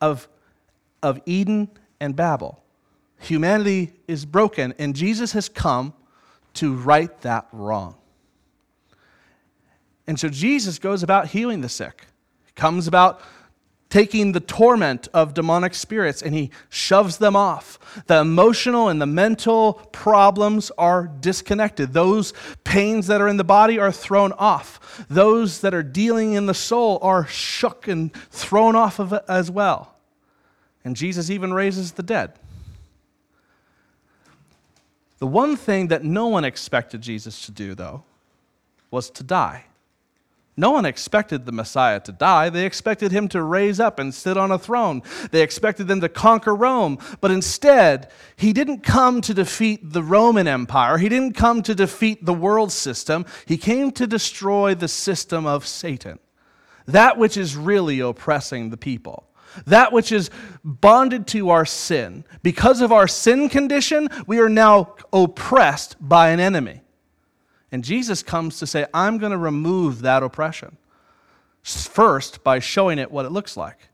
of, 0.00 0.28
of 1.02 1.20
Eden 1.26 1.68
and 2.00 2.16
Babel. 2.16 2.62
Humanity 3.20 3.92
is 4.08 4.24
broken, 4.24 4.74
and 4.78 4.96
Jesus 4.96 5.32
has 5.32 5.48
come 5.48 5.94
to 6.54 6.74
right 6.74 7.20
that 7.20 7.46
wrong. 7.52 7.94
And 10.08 10.18
so 10.18 10.28
Jesus 10.28 10.80
goes 10.80 11.04
about 11.04 11.28
healing 11.28 11.60
the 11.60 11.68
sick, 11.68 12.06
comes 12.56 12.88
about 12.88 13.20
taking 13.92 14.32
the 14.32 14.40
torment 14.40 15.06
of 15.12 15.34
demonic 15.34 15.74
spirits 15.74 16.22
and 16.22 16.34
he 16.34 16.50
shoves 16.70 17.18
them 17.18 17.36
off. 17.36 17.78
The 18.06 18.20
emotional 18.20 18.88
and 18.88 19.02
the 19.02 19.06
mental 19.06 19.74
problems 19.92 20.72
are 20.78 21.10
disconnected. 21.20 21.92
Those 21.92 22.32
pains 22.64 23.06
that 23.08 23.20
are 23.20 23.28
in 23.28 23.36
the 23.36 23.44
body 23.44 23.78
are 23.78 23.92
thrown 23.92 24.32
off. 24.32 25.04
Those 25.10 25.60
that 25.60 25.74
are 25.74 25.82
dealing 25.82 26.32
in 26.32 26.46
the 26.46 26.54
soul 26.54 27.00
are 27.02 27.26
shook 27.26 27.86
and 27.86 28.10
thrown 28.30 28.76
off 28.76 28.98
of 28.98 29.12
as 29.28 29.50
well. 29.50 29.94
And 30.86 30.96
Jesus 30.96 31.28
even 31.28 31.52
raises 31.52 31.92
the 31.92 32.02
dead. 32.02 32.32
The 35.18 35.26
one 35.26 35.54
thing 35.54 35.88
that 35.88 36.02
no 36.02 36.28
one 36.28 36.46
expected 36.46 37.02
Jesus 37.02 37.44
to 37.44 37.52
do, 37.52 37.74
though, 37.74 38.04
was 38.90 39.10
to 39.10 39.22
die. 39.22 39.66
No 40.54 40.70
one 40.70 40.84
expected 40.84 41.46
the 41.46 41.52
Messiah 41.52 41.98
to 42.00 42.12
die. 42.12 42.50
They 42.50 42.66
expected 42.66 43.10
him 43.10 43.26
to 43.28 43.42
raise 43.42 43.80
up 43.80 43.98
and 43.98 44.12
sit 44.12 44.36
on 44.36 44.50
a 44.50 44.58
throne. 44.58 45.02
They 45.30 45.40
expected 45.40 45.88
them 45.88 46.02
to 46.02 46.10
conquer 46.10 46.54
Rome. 46.54 46.98
But 47.22 47.30
instead, 47.30 48.10
he 48.36 48.52
didn't 48.52 48.82
come 48.82 49.22
to 49.22 49.32
defeat 49.32 49.92
the 49.92 50.02
Roman 50.02 50.46
Empire. 50.46 50.98
He 50.98 51.08
didn't 51.08 51.36
come 51.36 51.62
to 51.62 51.74
defeat 51.74 52.26
the 52.26 52.34
world 52.34 52.70
system. 52.70 53.24
He 53.46 53.56
came 53.56 53.92
to 53.92 54.06
destroy 54.06 54.74
the 54.74 54.88
system 54.88 55.46
of 55.46 55.66
Satan, 55.66 56.18
that 56.86 57.16
which 57.16 57.38
is 57.38 57.56
really 57.56 58.00
oppressing 58.00 58.68
the 58.68 58.76
people, 58.76 59.30
that 59.64 59.90
which 59.90 60.12
is 60.12 60.28
bonded 60.62 61.26
to 61.28 61.48
our 61.48 61.64
sin. 61.64 62.24
Because 62.42 62.82
of 62.82 62.92
our 62.92 63.08
sin 63.08 63.48
condition, 63.48 64.08
we 64.26 64.38
are 64.38 64.50
now 64.50 64.96
oppressed 65.14 65.96
by 65.98 66.28
an 66.28 66.40
enemy. 66.40 66.81
And 67.72 67.82
Jesus 67.82 68.22
comes 68.22 68.58
to 68.58 68.66
say, 68.66 68.86
I'm 68.92 69.18
going 69.18 69.32
to 69.32 69.38
remove 69.38 70.02
that 70.02 70.22
oppression. 70.22 70.76
First, 71.62 72.44
by 72.44 72.58
showing 72.58 72.98
it 72.98 73.10
what 73.10 73.24
it 73.24 73.32
looks 73.32 73.56
like, 73.56 73.88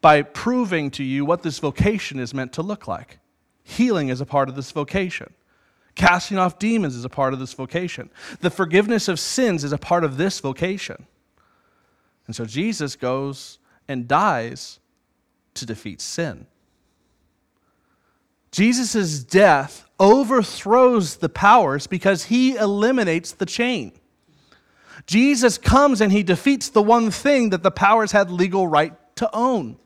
by 0.00 0.22
proving 0.22 0.90
to 0.92 1.04
you 1.04 1.26
what 1.26 1.42
this 1.42 1.58
vocation 1.58 2.18
is 2.18 2.32
meant 2.32 2.54
to 2.54 2.62
look 2.62 2.88
like. 2.88 3.18
Healing 3.62 4.08
is 4.08 4.20
a 4.20 4.26
part 4.26 4.48
of 4.48 4.56
this 4.56 4.70
vocation. 4.72 5.34
Casting 5.94 6.38
off 6.38 6.58
demons 6.58 6.96
is 6.96 7.04
a 7.04 7.10
part 7.10 7.34
of 7.34 7.40
this 7.40 7.52
vocation. 7.52 8.08
The 8.40 8.48
forgiveness 8.48 9.06
of 9.06 9.20
sins 9.20 9.64
is 9.64 9.72
a 9.72 9.78
part 9.78 10.02
of 10.02 10.16
this 10.16 10.40
vocation. 10.40 11.06
And 12.26 12.34
so 12.34 12.46
Jesus 12.46 12.96
goes 12.96 13.58
and 13.86 14.08
dies 14.08 14.78
to 15.54 15.66
defeat 15.66 16.00
sin. 16.00 16.46
Jesus' 18.50 19.22
death 19.22 19.88
overthrows 19.98 21.16
the 21.16 21.28
powers 21.28 21.86
because 21.86 22.24
he 22.24 22.56
eliminates 22.56 23.32
the 23.32 23.46
chain. 23.46 23.92
Jesus 25.06 25.58
comes 25.58 26.00
and 26.00 26.12
he 26.12 26.22
defeats 26.22 26.68
the 26.68 26.82
one 26.82 27.10
thing 27.10 27.50
that 27.50 27.62
the 27.62 27.70
powers 27.70 28.12
had 28.12 28.30
legal 28.30 28.66
right 28.66 28.94
to 29.16 29.30
own. 29.34 29.76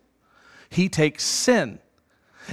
He 0.71 0.89
takes 0.89 1.25
sin. 1.25 1.79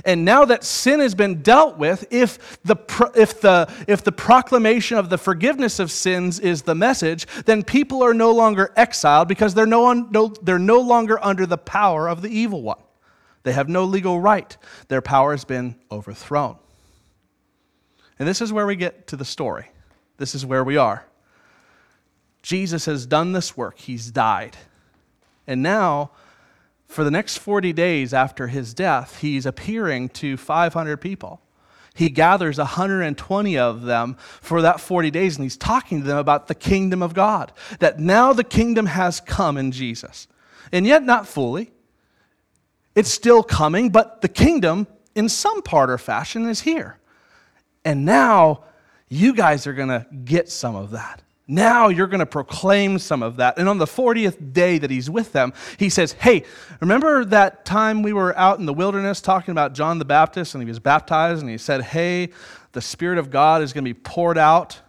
And 0.06 0.24
now 0.24 0.46
that 0.46 0.64
sin 0.64 1.02
has 1.02 1.16
been 1.16 1.42
dealt 1.42 1.78
with, 1.78 2.08
if 2.12 2.62
the, 2.64 2.78
if, 3.16 3.42
the, 3.42 3.70
if 3.88 4.04
the 4.04 4.12
proclamation 4.12 4.98
of 4.98 5.10
the 5.10 5.18
forgiveness 5.18 5.80
of 5.80 5.92
sins 5.92 6.40
is 6.40 6.62
the 6.62 6.76
message, 6.76 7.28
then 7.46 7.64
people 7.64 8.02
are 8.02 8.14
no 8.14 8.32
longer 8.32 8.72
exiled 8.76 9.28
because 9.28 9.54
they're 9.54 9.66
no, 9.66 9.92
no, 9.92 10.34
they're 10.42 10.60
no 10.60 10.80
longer 10.80 11.24
under 11.24 11.46
the 11.46 11.58
power 11.58 12.08
of 12.08 12.22
the 12.22 12.30
evil 12.30 12.62
one. 12.62 12.80
They 13.44 13.54
have 13.54 13.70
no 13.70 13.84
legal 13.84 14.20
right. 14.20 14.56
Their 14.88 15.02
power 15.02 15.32
has 15.32 15.46
been 15.46 15.76
overthrown. 15.92 16.58
And 18.20 18.28
this 18.28 18.42
is 18.42 18.54
where 18.54 18.68
we 18.68 18.76
get 18.76 19.08
to 19.08 19.16
the 19.16 19.26
story. 19.26 19.72
This 20.18 20.36
is 20.36 20.46
where 20.46 20.64
we 20.64 20.78
are. 20.78 21.06
Jesus 22.44 22.86
has 22.86 23.06
done 23.06 23.32
this 23.32 23.56
work, 23.58 23.80
he's 23.80 24.12
died. 24.12 24.58
And 25.48 25.64
now, 25.64 26.12
for 26.88 27.04
the 27.04 27.12
next 27.12 27.38
40 27.38 27.74
days 27.74 28.14
after 28.14 28.48
his 28.48 28.74
death, 28.74 29.22
he's 29.22 29.46
appearing 29.46 30.10
to 30.10 30.38
500 30.38 30.98
people. 30.98 31.42
He 31.94 32.10
gathers 32.10 32.58
120 32.58 33.58
of 33.58 33.82
them 33.84 34.16
for 34.20 34.62
that 34.62 34.80
40 34.80 35.12
days, 35.12 35.36
and 35.36 35.44
he's 35.44 35.58
talking 35.58 36.02
to 36.02 36.08
them 36.08 36.18
about 36.18 36.48
the 36.48 36.56
kingdom 36.56 37.02
of 37.02 37.14
God. 37.14 37.52
That 37.80 38.00
now 38.00 38.34
the 38.34 38.44
kingdom 38.44 38.86
has 38.86 39.20
come 39.20 39.58
in 39.58 39.72
Jesus. 39.72 40.28
And 40.72 40.86
yet, 40.86 41.04
not 41.04 41.28
fully. 41.28 41.72
It's 42.96 43.12
still 43.12 43.44
coming, 43.44 43.90
but 43.90 44.22
the 44.22 44.28
kingdom, 44.28 44.88
in 45.16 45.30
some 45.30 45.62
part 45.62 45.90
or 45.90 45.98
fashion, 45.98 46.48
is 46.48 46.62
here. 46.62 46.98
And 47.86 48.06
now 48.06 48.64
you 49.10 49.34
guys 49.34 49.66
are 49.68 49.74
going 49.74 49.90
to 49.90 50.06
get 50.24 50.50
some 50.50 50.76
of 50.76 50.92
that. 50.92 51.22
Now 51.48 51.90
you're 51.90 52.08
going 52.08 52.20
to 52.20 52.26
proclaim 52.26 52.98
some 52.98 53.22
of 53.22 53.36
that. 53.38 53.58
And 53.58 53.68
on 53.68 53.78
the 53.78 53.86
40th 53.86 54.54
day 54.54 54.78
that 54.78 54.90
he's 54.90 55.10
with 55.10 55.34
them, 55.34 55.52
he 55.78 55.90
says, 55.90 56.14
Hey, 56.14 56.44
remember 56.80 57.26
that 57.26 57.66
time 57.66 58.04
we 58.04 58.14
were 58.14 58.38
out 58.38 58.60
in 58.60 58.66
the 58.66 58.74
wilderness 58.74 59.20
talking 59.20 59.52
about 59.52 59.74
John 59.74 60.00
the 60.00 60.06
Baptist 60.06 60.56
and 60.56 60.64
he 60.64 60.68
was 60.68 60.80
baptized 60.80 61.42
and 61.42 61.50
he 61.50 61.58
said, 61.58 61.82
Hey, 61.82 62.30
the 62.72 62.82
Spirit 62.82 63.18
of 63.18 63.30
God 63.30 63.62
is 63.62 63.74
going 63.74 63.84
to 63.84 63.94
be 63.94 64.00
poured 64.00 64.38
out? 64.38 64.80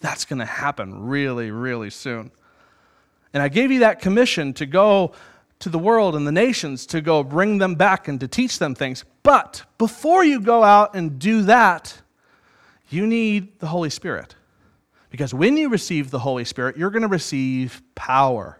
That's 0.00 0.24
going 0.24 0.38
to 0.38 0.44
happen 0.44 1.06
really, 1.06 1.50
really 1.50 1.90
soon. 1.90 2.30
And 3.34 3.42
I 3.42 3.48
gave 3.48 3.72
you 3.72 3.80
that 3.80 4.00
commission 4.00 4.52
to 4.54 4.66
go 4.66 5.12
to 5.60 5.68
the 5.68 5.78
world 5.78 6.14
and 6.14 6.26
the 6.26 6.32
nations 6.32 6.86
to 6.86 7.00
go 7.00 7.22
bring 7.22 7.58
them 7.58 7.74
back 7.74 8.08
and 8.08 8.20
to 8.20 8.28
teach 8.28 8.58
them 8.58 8.74
things. 8.74 9.04
But 9.22 9.64
before 9.76 10.24
you 10.24 10.40
go 10.40 10.62
out 10.62 10.94
and 10.94 11.18
do 11.18 11.42
that, 11.42 12.00
you 12.90 13.06
need 13.06 13.58
the 13.58 13.66
Holy 13.66 13.90
Spirit. 13.90 14.34
Because 15.10 15.34
when 15.34 15.56
you 15.56 15.68
receive 15.68 16.10
the 16.10 16.18
Holy 16.18 16.44
Spirit, 16.44 16.76
you're 16.76 16.90
going 16.90 17.02
to 17.02 17.08
receive 17.08 17.82
power. 17.94 18.58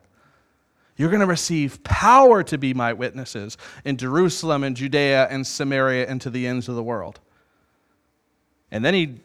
You're 0.97 1.11
going 1.11 1.21
to 1.21 1.27
receive 1.27 1.83
power 1.85 2.43
to 2.43 2.59
be 2.59 2.75
my 2.75 2.93
witnesses 2.93 3.57
in 3.85 3.97
Jerusalem 3.97 4.65
and 4.65 4.77
Judea 4.77 5.29
and 5.29 5.47
Samaria 5.47 6.09
and 6.09 6.21
to 6.23 6.31
the 6.31 6.47
ends 6.47 6.69
of 6.69 6.75
the 6.75 6.83
world. 6.83 7.21
And 8.71 8.85
then 8.85 8.95
he 8.95 9.21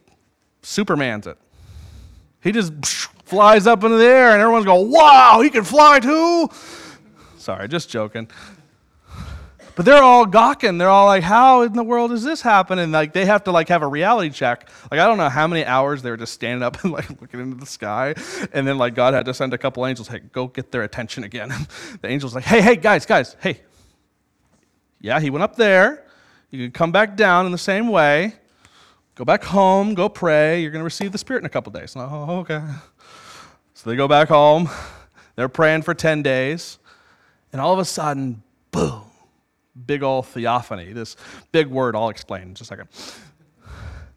supermans 0.62 1.28
it. 1.28 1.38
He 2.42 2.52
just 2.52 2.74
flies 3.26 3.66
up 3.66 3.84
into 3.84 3.98
the 3.98 4.06
air, 4.06 4.32
and 4.32 4.42
everyone's 4.42 4.66
going, 4.66 4.92
Wow, 4.92 5.42
he 5.42 5.50
can 5.50 5.64
fly 5.64 6.00
too? 6.00 6.50
Sorry, 7.44 7.68
just 7.68 7.90
joking. 7.90 8.30
But 9.76 9.86
they're 9.86 10.02
all 10.02 10.26
gawking. 10.26 10.78
They're 10.78 10.90
all 10.90 11.08
like, 11.08 11.24
"How 11.24 11.64
in 11.64 11.74
the 11.74 11.84
world 11.84 12.14
is 12.14 12.24
this 12.24 12.42
happening?" 12.42 12.92
Like 12.92 13.12
they 13.12 13.26
have 13.26 13.44
to 13.44 13.52
like 13.52 13.68
have 13.68 13.82
a 13.82 13.88
reality 13.88 14.30
check. 14.30 14.70
Like 14.90 15.02
I 15.02 15.08
don't 15.08 15.18
know 15.18 15.28
how 15.28 15.46
many 15.46 15.66
hours 15.66 16.02
they 16.04 16.10
were 16.10 16.16
just 16.16 16.34
standing 16.34 16.64
up 16.64 16.82
and 16.84 16.94
like 16.94 17.10
looking 17.22 17.42
into 17.42 17.58
the 17.58 17.66
sky, 17.66 18.16
and 18.54 18.66
then 18.66 18.78
like 18.78 18.96
God 18.96 19.14
had 19.14 19.26
to 19.26 19.34
send 19.34 19.54
a 19.54 19.58
couple 19.58 19.86
angels, 19.86 20.08
"Hey, 20.08 20.22
go 20.32 20.48
get 20.48 20.72
their 20.72 20.84
attention 20.84 21.26
again." 21.26 21.50
the 22.02 22.08
angels 22.08 22.34
like, 22.34 22.46
"Hey, 22.46 22.62
hey, 22.62 22.78
guys, 22.78 23.06
guys, 23.06 23.36
hey, 23.42 23.60
yeah, 25.02 25.20
he 25.20 25.30
went 25.30 25.44
up 25.44 25.58
there. 25.58 26.06
You 26.50 26.64
can 26.64 26.72
come 26.72 26.94
back 26.94 27.18
down 27.18 27.46
in 27.46 27.52
the 27.52 27.58
same 27.58 27.90
way. 27.90 28.36
Go 29.16 29.26
back 29.26 29.44
home. 29.44 29.96
Go 29.96 30.08
pray. 30.08 30.62
You're 30.62 30.72
going 30.72 30.80
to 30.80 30.86
receive 30.86 31.12
the 31.12 31.18
Spirit 31.18 31.42
in 31.42 31.46
a 31.46 31.50
couple 31.50 31.74
days." 31.74 31.94
Oh, 31.98 32.40
okay. 32.40 32.62
So 33.74 33.90
they 33.90 33.98
go 33.98 34.08
back 34.08 34.30
home. 34.30 34.70
They're 35.36 35.50
praying 35.50 35.82
for 35.82 35.96
ten 35.96 36.22
days, 36.22 36.78
and 37.54 37.62
all 37.62 37.72
of 37.72 37.80
a 37.80 37.86
sudden, 37.86 38.44
boom 38.72 39.04
big 39.86 40.04
old 40.04 40.28
theophany, 40.28 40.94
this 40.94 41.16
big 41.52 41.68
word 41.68 41.96
I'll 41.96 42.10
explain 42.10 42.44
in 42.44 42.56
just 42.56 42.72
a 42.72 42.74
second. 42.74 42.90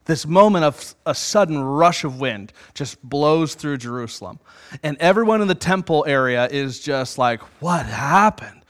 This 0.05 0.25
moment 0.25 0.65
of 0.65 0.95
a 1.05 1.15
sudden 1.15 1.61
rush 1.61 2.05
of 2.05 2.21
wind 2.21 2.53
just 2.75 3.03
blows 3.03 3.55
through 3.55 3.79
Jerusalem. 3.79 4.39
And 4.85 4.97
everyone 5.01 5.43
in 5.43 5.49
the 5.49 5.55
temple 5.57 6.05
area 6.07 6.47
is 6.49 6.79
just 6.79 7.19
like, 7.19 7.41
what 7.61 7.87
happened? 7.87 8.63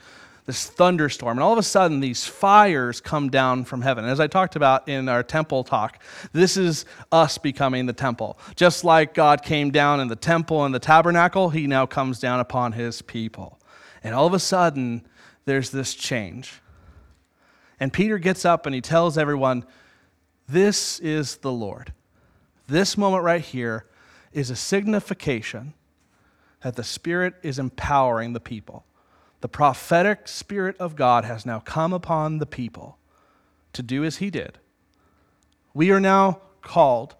This 0.47 0.65
thunderstorm. 0.65 1.37
And 1.37 1.43
all 1.43 1.51
of 1.51 1.59
a 1.59 1.63
sudden, 1.63 1.99
these 1.99 2.25
fires 2.25 3.01
come 3.01 3.29
down 3.29 3.65
from 3.65 3.81
heaven. 3.81 4.05
As 4.05 4.19
I 4.19 4.25
talked 4.25 4.55
about 4.55 4.87
in 4.89 5.09
our 5.09 5.21
temple 5.21 5.63
talk, 5.63 6.01
this 6.31 6.57
is 6.57 6.85
us 7.11 7.37
becoming 7.37 7.85
the 7.85 7.93
temple. 7.93 8.39
Just 8.55 8.83
like 8.83 9.13
God 9.13 9.43
came 9.43 9.69
down 9.69 9.99
in 9.99 10.07
the 10.07 10.15
temple 10.15 10.65
and 10.65 10.73
the 10.73 10.79
tabernacle, 10.79 11.49
he 11.49 11.67
now 11.67 11.85
comes 11.85 12.19
down 12.19 12.39
upon 12.39 12.71
his 12.71 13.03
people. 13.03 13.56
And 14.07 14.15
all 14.15 14.25
of 14.25 14.33
a 14.33 14.39
sudden, 14.39 15.05
there's 15.43 15.69
this 15.69 15.93
change. 15.93 16.61
And 17.77 17.91
Peter 17.91 18.17
gets 18.17 18.45
up 18.45 18.65
and 18.65 18.73
he 18.73 18.79
tells 18.79 19.17
everyone, 19.17 19.65
This 20.47 20.97
is 21.01 21.35
the 21.35 21.51
Lord. 21.51 21.91
This 22.69 22.97
moment 22.97 23.25
right 23.25 23.41
here 23.41 23.85
is 24.31 24.49
a 24.49 24.55
signification 24.55 25.73
that 26.61 26.77
the 26.77 26.85
Spirit 26.85 27.33
is 27.43 27.59
empowering 27.59 28.31
the 28.31 28.39
people. 28.39 28.85
The 29.41 29.49
prophetic 29.49 30.29
Spirit 30.29 30.77
of 30.79 30.95
God 30.95 31.25
has 31.25 31.45
now 31.45 31.59
come 31.59 31.91
upon 31.91 32.37
the 32.37 32.45
people 32.45 32.97
to 33.73 33.83
do 33.83 34.05
as 34.05 34.19
he 34.19 34.29
did. 34.29 34.57
We 35.73 35.91
are 35.91 35.99
now 35.99 36.39
called, 36.61 37.13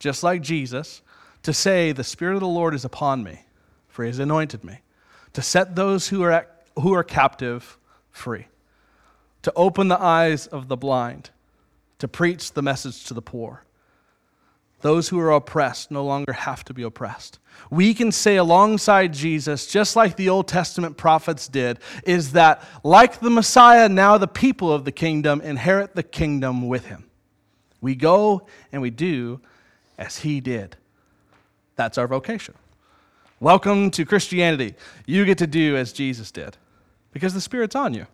just 0.00 0.24
like 0.24 0.42
Jesus, 0.42 1.02
to 1.44 1.52
say, 1.52 1.92
The 1.92 2.02
Spirit 2.02 2.34
of 2.34 2.40
the 2.40 2.48
Lord 2.48 2.74
is 2.74 2.84
upon 2.84 3.22
me, 3.22 3.44
for 3.86 4.02
he 4.02 4.08
has 4.08 4.18
anointed 4.18 4.64
me, 4.64 4.80
to 5.32 5.42
set 5.42 5.74
those 5.74 6.08
who 6.08 6.22
are, 6.22 6.30
at, 6.30 6.66
who 6.78 6.92
are 6.92 7.04
captive 7.04 7.78
free 8.10 8.46
to 9.42 9.52
open 9.56 9.88
the 9.88 10.00
eyes 10.00 10.46
of 10.46 10.68
the 10.68 10.76
blind, 10.76 11.30
to 11.98 12.08
preach 12.08 12.52
the 12.52 12.62
message 12.62 13.04
to 13.04 13.14
the 13.14 13.22
poor. 13.22 13.64
Those 14.80 15.08
who 15.08 15.20
are 15.20 15.30
oppressed 15.30 15.90
no 15.90 16.04
longer 16.04 16.32
have 16.32 16.64
to 16.64 16.74
be 16.74 16.82
oppressed. 16.82 17.38
We 17.70 17.94
can 17.94 18.10
say 18.10 18.36
alongside 18.36 19.12
Jesus, 19.12 19.66
just 19.66 19.94
like 19.94 20.16
the 20.16 20.28
Old 20.28 20.48
Testament 20.48 20.96
prophets 20.96 21.46
did, 21.46 21.78
is 22.04 22.32
that 22.32 22.64
like 22.82 23.20
the 23.20 23.30
Messiah, 23.30 23.88
now 23.88 24.18
the 24.18 24.26
people 24.26 24.72
of 24.72 24.84
the 24.84 24.92
kingdom 24.92 25.40
inherit 25.40 25.94
the 25.94 26.02
kingdom 26.02 26.66
with 26.66 26.86
him. 26.86 27.04
We 27.80 27.94
go 27.94 28.46
and 28.72 28.82
we 28.82 28.90
do 28.90 29.40
as 29.98 30.18
he 30.18 30.40
did. 30.40 30.76
That's 31.76 31.98
our 31.98 32.08
vocation. 32.08 32.54
Welcome 33.42 33.90
to 33.90 34.04
Christianity. 34.04 34.76
You 35.04 35.24
get 35.24 35.38
to 35.38 35.48
do 35.48 35.76
as 35.76 35.92
Jesus 35.92 36.30
did 36.30 36.56
because 37.10 37.34
the 37.34 37.40
Spirit's 37.40 37.74
on 37.74 37.92
you. 37.92 38.06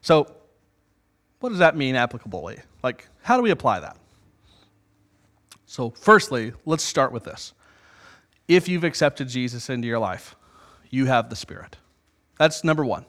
So, 0.00 0.32
what 1.40 1.48
does 1.48 1.58
that 1.58 1.76
mean 1.76 1.96
applicably? 1.96 2.60
Like, 2.84 3.08
how 3.22 3.36
do 3.36 3.42
we 3.42 3.50
apply 3.50 3.80
that? 3.80 3.96
So, 5.66 5.90
firstly, 5.90 6.52
let's 6.64 6.84
start 6.84 7.10
with 7.10 7.24
this. 7.24 7.52
if 8.46 8.68
you've 8.68 8.84
accepted 8.84 9.26
Jesus 9.26 9.68
into 9.68 9.88
your 9.88 9.98
life, 9.98 10.36
you 10.90 11.06
have 11.06 11.28
the 11.28 11.34
Spirit. 11.34 11.76
That's 12.38 12.62
number 12.62 12.84
one. 12.84 13.04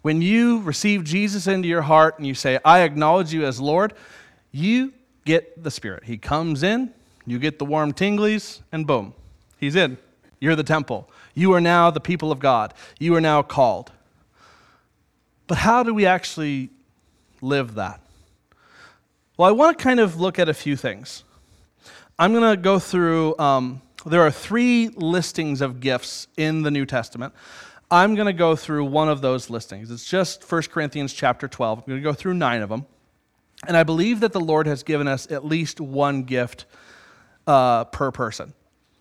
When 0.00 0.22
you 0.22 0.62
receive 0.62 1.04
Jesus 1.04 1.46
into 1.46 1.68
your 1.68 1.82
heart 1.82 2.16
and 2.16 2.26
you 2.26 2.32
say, 2.32 2.58
I 2.64 2.80
acknowledge 2.80 3.34
you 3.34 3.44
as 3.44 3.60
Lord, 3.60 3.92
you 4.50 4.94
get 5.26 5.62
the 5.62 5.70
Spirit. 5.70 6.04
He 6.04 6.16
comes 6.16 6.62
in, 6.62 6.94
you 7.26 7.38
get 7.38 7.58
the 7.58 7.66
warm 7.66 7.92
tinglies, 7.92 8.62
and 8.72 8.86
boom, 8.86 9.12
He's 9.58 9.76
in. 9.76 9.98
You're 10.40 10.56
the 10.56 10.64
temple. 10.64 11.08
You 11.34 11.52
are 11.54 11.60
now 11.60 11.90
the 11.90 12.00
people 12.00 12.32
of 12.32 12.38
God. 12.38 12.74
You 12.98 13.14
are 13.14 13.20
now 13.20 13.42
called. 13.42 13.92
But 15.46 15.58
how 15.58 15.82
do 15.82 15.94
we 15.94 16.06
actually 16.06 16.70
live 17.40 17.74
that? 17.74 18.00
Well, 19.36 19.48
I 19.48 19.52
want 19.52 19.78
to 19.78 19.82
kind 19.82 20.00
of 20.00 20.18
look 20.18 20.38
at 20.38 20.48
a 20.48 20.54
few 20.54 20.76
things. 20.76 21.22
I'm 22.18 22.32
going 22.32 22.56
to 22.56 22.60
go 22.60 22.78
through, 22.78 23.38
um, 23.38 23.82
there 24.04 24.22
are 24.22 24.30
three 24.30 24.88
listings 24.88 25.60
of 25.60 25.80
gifts 25.80 26.26
in 26.36 26.62
the 26.62 26.70
New 26.70 26.86
Testament. 26.86 27.34
I'm 27.90 28.14
going 28.14 28.26
to 28.26 28.32
go 28.32 28.56
through 28.56 28.86
one 28.86 29.08
of 29.08 29.20
those 29.20 29.50
listings. 29.50 29.90
It's 29.90 30.08
just 30.08 30.50
1 30.50 30.62
Corinthians 30.62 31.12
chapter 31.12 31.46
12. 31.46 31.78
I'm 31.78 31.84
going 31.86 32.00
to 32.00 32.04
go 32.04 32.14
through 32.14 32.34
nine 32.34 32.62
of 32.62 32.68
them. 32.68 32.86
And 33.66 33.76
I 33.76 33.84
believe 33.84 34.20
that 34.20 34.32
the 34.32 34.40
Lord 34.40 34.66
has 34.66 34.82
given 34.82 35.06
us 35.06 35.30
at 35.30 35.44
least 35.44 35.80
one 35.80 36.24
gift 36.24 36.64
uh, 37.46 37.84
per 37.84 38.10
person. 38.10 38.54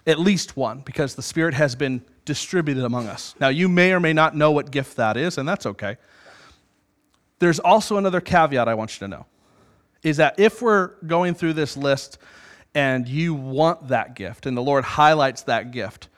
At 0.08 0.20
least 0.20 0.56
one, 0.56 0.80
because 0.80 1.16
the 1.16 1.22
Spirit 1.22 1.54
has 1.56 1.76
been 1.76 2.04
distributed 2.26 2.84
among 2.84 3.08
us. 3.08 3.36
Now, 3.40 3.48
you 3.50 3.68
may 3.68 3.92
or 3.92 4.00
may 4.00 4.14
not 4.14 4.36
know 4.36 4.52
what 4.52 4.72
gift 4.72 4.98
that 4.98 5.18
is, 5.18 5.38
and 5.38 5.48
that's 5.48 5.66
okay. 5.66 5.98
There's 7.40 7.60
also 7.60 7.98
another 7.98 8.22
caveat 8.22 8.68
I 8.68 8.74
want 8.76 8.96
you 8.96 9.00
to 9.00 9.08
know 9.08 9.26
is 10.04 10.18
that 10.18 10.40
if 10.40 10.62
we're 10.62 10.90
going 11.08 11.34
through 11.34 11.54
this 11.54 11.76
list 11.76 12.20
and 12.76 13.08
you 13.08 13.34
want 13.34 13.88
that 13.88 14.16
gift, 14.16 14.46
and 14.46 14.56
the 14.56 14.62
Lord 14.62 14.84
highlights 14.84 15.44
that 15.44 15.72
gift, 15.72 16.10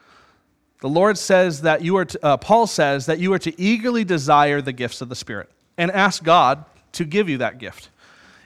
the 0.80 0.88
Lord 0.88 1.16
says 1.16 1.62
that 1.62 1.82
you 1.82 1.96
are, 1.96 2.04
to, 2.04 2.24
uh, 2.24 2.36
Paul 2.36 2.66
says 2.66 3.06
that 3.06 3.18
you 3.18 3.32
are 3.32 3.38
to 3.38 3.60
eagerly 3.60 4.04
desire 4.04 4.60
the 4.60 4.72
gifts 4.72 5.00
of 5.00 5.08
the 5.08 5.16
Spirit 5.16 5.50
and 5.78 5.90
ask 5.90 6.22
God 6.22 6.64
to 6.92 7.04
give 7.04 7.28
you 7.28 7.38
that 7.38 7.58
gift. 7.58 7.88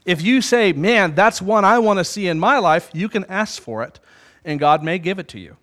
If 0.05 0.23
you 0.23 0.41
say, 0.41 0.73
man, 0.73 1.15
that's 1.15 1.43
one 1.43 1.65
I 1.65 1.79
want 1.79 1.99
to 1.99 2.05
see 2.05 2.29
in 2.29 2.39
my 2.39 2.59
life, 2.59 2.91
you 2.93 3.09
can 3.09 3.25
ask 3.25 3.61
for 3.61 3.83
it, 3.83 3.99
and 4.45 4.59
God 4.59 4.83
may 4.83 4.99
give 4.99 5.19
it 5.19 5.29
to 5.29 5.39
you. 5.39 5.57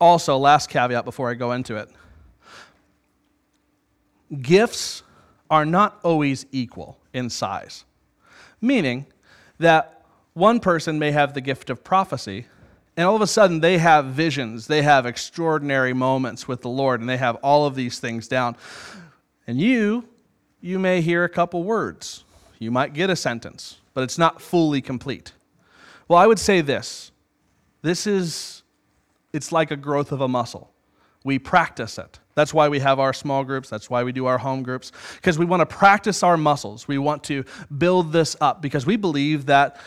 Also, 0.00 0.36
last 0.38 0.70
caveat 0.70 1.04
before 1.04 1.30
I 1.30 1.34
go 1.34 1.52
into 1.52 1.76
it 1.76 1.90
gifts 4.40 5.02
are 5.50 5.64
not 5.64 5.98
always 6.02 6.46
equal 6.52 6.98
in 7.12 7.28
size, 7.28 7.84
meaning 8.60 9.06
that 9.58 10.04
one 10.34 10.60
person 10.60 10.98
may 10.98 11.10
have 11.10 11.34
the 11.34 11.40
gift 11.40 11.70
of 11.70 11.82
prophecy, 11.82 12.46
and 12.96 13.06
all 13.06 13.16
of 13.16 13.22
a 13.22 13.26
sudden 13.26 13.60
they 13.60 13.78
have 13.78 14.06
visions, 14.06 14.66
they 14.68 14.82
have 14.82 15.06
extraordinary 15.06 15.92
moments 15.92 16.46
with 16.46 16.62
the 16.62 16.68
Lord, 16.68 17.00
and 17.00 17.08
they 17.08 17.16
have 17.16 17.36
all 17.36 17.66
of 17.66 17.74
these 17.74 17.98
things 17.98 18.28
down. 18.28 18.56
And 19.46 19.60
you, 19.60 20.08
you 20.60 20.78
may 20.78 21.00
hear 21.00 21.24
a 21.24 21.28
couple 21.28 21.64
words, 21.64 22.24
you 22.58 22.70
might 22.70 22.92
get 22.92 23.10
a 23.10 23.16
sentence, 23.16 23.78
but 23.94 24.04
it's 24.04 24.18
not 24.18 24.40
fully 24.40 24.80
complete. 24.80 25.32
Well, 26.06 26.18
I 26.18 26.26
would 26.26 26.38
say 26.38 26.60
this 26.60 27.09
this 27.82 28.06
is, 28.06 28.62
it's 29.32 29.52
like 29.52 29.70
a 29.70 29.76
growth 29.76 30.12
of 30.12 30.20
a 30.20 30.28
muscle. 30.28 30.70
We 31.24 31.38
practice 31.38 31.98
it. 31.98 32.18
That's 32.34 32.54
why 32.54 32.68
we 32.68 32.78
have 32.80 32.98
our 32.98 33.12
small 33.12 33.44
groups. 33.44 33.68
That's 33.68 33.90
why 33.90 34.04
we 34.04 34.12
do 34.12 34.26
our 34.26 34.38
home 34.38 34.62
groups, 34.62 34.92
because 35.16 35.38
we 35.38 35.44
want 35.44 35.60
to 35.60 35.66
practice 35.66 36.22
our 36.22 36.36
muscles. 36.36 36.88
We 36.88 36.96
want 36.98 37.24
to 37.24 37.44
build 37.76 38.12
this 38.12 38.36
up 38.40 38.62
because 38.62 38.86
we 38.86 38.96
believe 38.96 39.46
that 39.46 39.78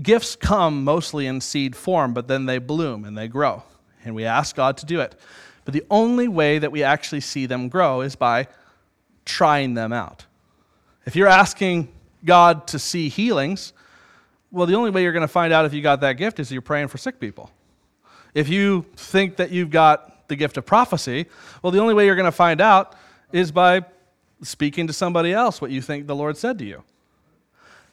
gifts 0.00 0.36
come 0.36 0.84
mostly 0.84 1.26
in 1.26 1.40
seed 1.40 1.74
form, 1.74 2.14
but 2.14 2.28
then 2.28 2.46
they 2.46 2.58
bloom 2.58 3.04
and 3.04 3.18
they 3.18 3.26
grow. 3.28 3.64
And 4.04 4.14
we 4.14 4.24
ask 4.24 4.54
God 4.54 4.76
to 4.78 4.86
do 4.86 5.00
it. 5.00 5.18
But 5.64 5.74
the 5.74 5.84
only 5.90 6.28
way 6.28 6.58
that 6.58 6.72
we 6.72 6.82
actually 6.82 7.20
see 7.20 7.46
them 7.46 7.68
grow 7.68 8.00
is 8.00 8.16
by 8.16 8.48
trying 9.24 9.74
them 9.74 9.92
out. 9.92 10.24
If 11.04 11.16
you're 11.16 11.28
asking 11.28 11.88
God 12.24 12.66
to 12.68 12.78
see 12.78 13.08
healings, 13.08 13.72
well, 14.52 14.66
the 14.66 14.74
only 14.74 14.90
way 14.90 15.02
you're 15.02 15.12
going 15.12 15.22
to 15.22 15.28
find 15.28 15.52
out 15.52 15.64
if 15.64 15.72
you 15.72 15.82
got 15.82 16.00
that 16.00 16.14
gift 16.14 16.40
is 16.40 16.50
you're 16.50 16.62
praying 16.62 16.88
for 16.88 16.98
sick 16.98 17.20
people. 17.20 17.50
If 18.34 18.48
you 18.48 18.86
think 18.96 19.36
that 19.36 19.50
you've 19.50 19.70
got 19.70 20.10
the 20.30 20.36
gift 20.36 20.56
of 20.56 20.64
prophecy? 20.64 21.26
Well, 21.62 21.70
the 21.70 21.80
only 21.80 21.92
way 21.92 22.06
you're 22.06 22.16
going 22.16 22.24
to 22.24 22.32
find 22.32 22.62
out 22.62 22.94
is 23.32 23.52
by 23.52 23.84
speaking 24.42 24.86
to 24.86 24.94
somebody 24.94 25.34
else 25.34 25.60
what 25.60 25.70
you 25.70 25.82
think 25.82 26.06
the 26.06 26.16
Lord 26.16 26.38
said 26.38 26.58
to 26.60 26.64
you. 26.64 26.82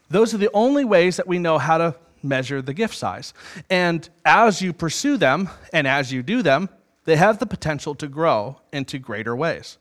Those 0.10 0.34
are 0.34 0.38
the 0.38 0.50
only 0.54 0.86
ways 0.86 1.18
that 1.18 1.28
we 1.28 1.38
know 1.38 1.58
how 1.58 1.78
to 1.78 1.96
measure 2.24 2.62
the 2.62 2.74
gift 2.74 2.96
size. 2.96 3.34
And 3.70 4.08
as 4.24 4.62
you 4.62 4.72
pursue 4.72 5.18
them 5.18 5.50
and 5.74 5.86
as 5.86 6.14
you 6.14 6.24
do 6.24 6.42
them, 6.42 6.70
they 7.04 7.18
have 7.18 7.40
the 7.40 7.46
potential 7.46 7.94
to 7.96 8.08
grow 8.08 8.62
into 8.72 8.98
greater 8.98 9.36
ways. 9.36 9.78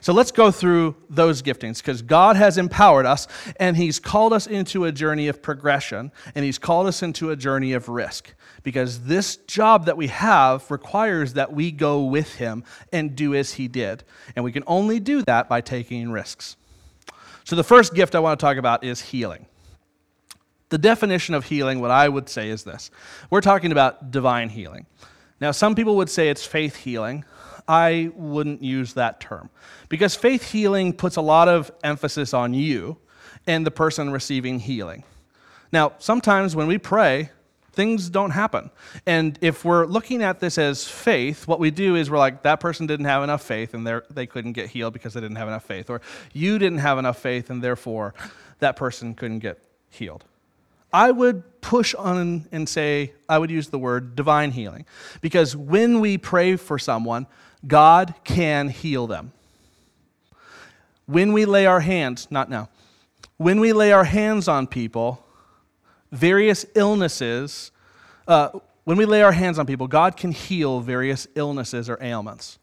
So 0.00 0.12
let's 0.12 0.30
go 0.30 0.50
through 0.50 0.96
those 1.10 1.42
giftings 1.42 1.78
because 1.78 2.02
God 2.02 2.36
has 2.36 2.58
empowered 2.58 3.06
us 3.06 3.26
and 3.56 3.76
He's 3.76 3.98
called 3.98 4.32
us 4.32 4.46
into 4.46 4.84
a 4.84 4.92
journey 4.92 5.28
of 5.28 5.42
progression 5.42 6.12
and 6.34 6.44
He's 6.44 6.58
called 6.58 6.86
us 6.86 7.02
into 7.02 7.30
a 7.30 7.36
journey 7.36 7.72
of 7.72 7.88
risk 7.88 8.34
because 8.62 9.04
this 9.04 9.36
job 9.36 9.86
that 9.86 9.96
we 9.96 10.06
have 10.08 10.70
requires 10.70 11.34
that 11.34 11.52
we 11.52 11.70
go 11.70 12.04
with 12.04 12.34
Him 12.36 12.64
and 12.92 13.16
do 13.16 13.34
as 13.34 13.54
He 13.54 13.68
did. 13.68 14.04
And 14.34 14.44
we 14.44 14.52
can 14.52 14.64
only 14.66 15.00
do 15.00 15.22
that 15.22 15.48
by 15.48 15.60
taking 15.60 16.10
risks. 16.10 16.56
So 17.44 17.56
the 17.56 17.64
first 17.64 17.94
gift 17.94 18.14
I 18.14 18.20
want 18.20 18.38
to 18.38 18.44
talk 18.44 18.56
about 18.56 18.84
is 18.84 19.00
healing. 19.00 19.46
The 20.68 20.78
definition 20.78 21.34
of 21.34 21.44
healing, 21.44 21.80
what 21.80 21.90
I 21.90 22.08
would 22.08 22.28
say 22.28 22.48
is 22.48 22.64
this 22.64 22.90
we're 23.30 23.40
talking 23.40 23.72
about 23.72 24.10
divine 24.10 24.48
healing. 24.48 24.86
Now, 25.40 25.50
some 25.50 25.74
people 25.74 25.96
would 25.96 26.08
say 26.08 26.28
it's 26.28 26.46
faith 26.46 26.76
healing. 26.76 27.24
I 27.68 28.10
wouldn't 28.14 28.62
use 28.62 28.94
that 28.94 29.20
term 29.20 29.50
because 29.88 30.14
faith 30.14 30.50
healing 30.50 30.92
puts 30.92 31.16
a 31.16 31.22
lot 31.22 31.48
of 31.48 31.70
emphasis 31.82 32.34
on 32.34 32.54
you 32.54 32.98
and 33.46 33.66
the 33.66 33.70
person 33.70 34.10
receiving 34.10 34.58
healing. 34.58 35.04
Now, 35.72 35.92
sometimes 35.98 36.54
when 36.54 36.66
we 36.66 36.78
pray, 36.78 37.30
things 37.72 38.10
don't 38.10 38.30
happen. 38.30 38.70
And 39.06 39.38
if 39.40 39.64
we're 39.64 39.86
looking 39.86 40.22
at 40.22 40.40
this 40.40 40.58
as 40.58 40.86
faith, 40.86 41.48
what 41.48 41.58
we 41.58 41.70
do 41.70 41.96
is 41.96 42.10
we're 42.10 42.18
like, 42.18 42.42
that 42.42 42.60
person 42.60 42.86
didn't 42.86 43.06
have 43.06 43.22
enough 43.22 43.42
faith 43.42 43.74
and 43.74 43.86
they 44.10 44.26
couldn't 44.26 44.52
get 44.52 44.68
healed 44.68 44.92
because 44.92 45.14
they 45.14 45.20
didn't 45.20 45.36
have 45.36 45.48
enough 45.48 45.64
faith. 45.64 45.88
Or 45.88 46.00
you 46.32 46.58
didn't 46.58 46.78
have 46.78 46.98
enough 46.98 47.18
faith 47.18 47.50
and 47.50 47.62
therefore 47.62 48.14
that 48.58 48.76
person 48.76 49.14
couldn't 49.14 49.40
get 49.40 49.58
healed. 49.90 50.24
I 50.92 51.10
would 51.10 51.62
push 51.62 51.94
on 51.94 52.46
and 52.52 52.68
say, 52.68 53.14
I 53.28 53.38
would 53.38 53.50
use 53.50 53.68
the 53.68 53.78
word 53.78 54.14
divine 54.14 54.50
healing. 54.50 54.84
Because 55.22 55.56
when 55.56 56.00
we 56.00 56.18
pray 56.18 56.56
for 56.56 56.78
someone, 56.78 57.26
God 57.66 58.14
can 58.24 58.68
heal 58.68 59.06
them. 59.06 59.32
When 61.06 61.32
we 61.32 61.44
lay 61.44 61.66
our 61.66 61.80
hands, 61.80 62.28
not 62.30 62.48
now, 62.48 62.68
when 63.36 63.60
we 63.60 63.72
lay 63.72 63.92
our 63.92 64.04
hands 64.04 64.48
on 64.48 64.66
people, 64.66 65.24
various 66.10 66.64
illnesses, 66.74 67.70
uh, 68.28 68.50
when 68.84 68.96
we 68.96 69.04
lay 69.04 69.22
our 69.22 69.32
hands 69.32 69.58
on 69.58 69.66
people, 69.66 69.86
God 69.86 70.16
can 70.16 70.32
heal 70.32 70.80
various 70.80 71.26
illnesses 71.34 71.88
or 71.88 71.98
ailments. 72.00 72.58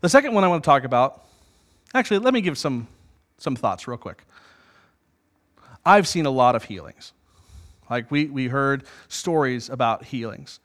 The 0.00 0.08
second 0.08 0.34
one 0.34 0.44
I 0.44 0.48
want 0.48 0.62
to 0.62 0.66
talk 0.66 0.84
about, 0.84 1.24
actually, 1.94 2.18
let 2.18 2.32
me 2.34 2.40
give 2.40 2.56
some, 2.56 2.86
some 3.38 3.56
thoughts 3.56 3.88
real 3.88 3.98
quick. 3.98 4.22
I've 5.84 6.06
seen 6.06 6.26
a 6.26 6.30
lot 6.30 6.54
of 6.54 6.64
healings. 6.64 7.12
Like, 7.90 8.10
we, 8.10 8.26
we 8.26 8.48
heard 8.48 8.84
stories 9.08 9.70
about 9.70 10.04
healings. 10.04 10.60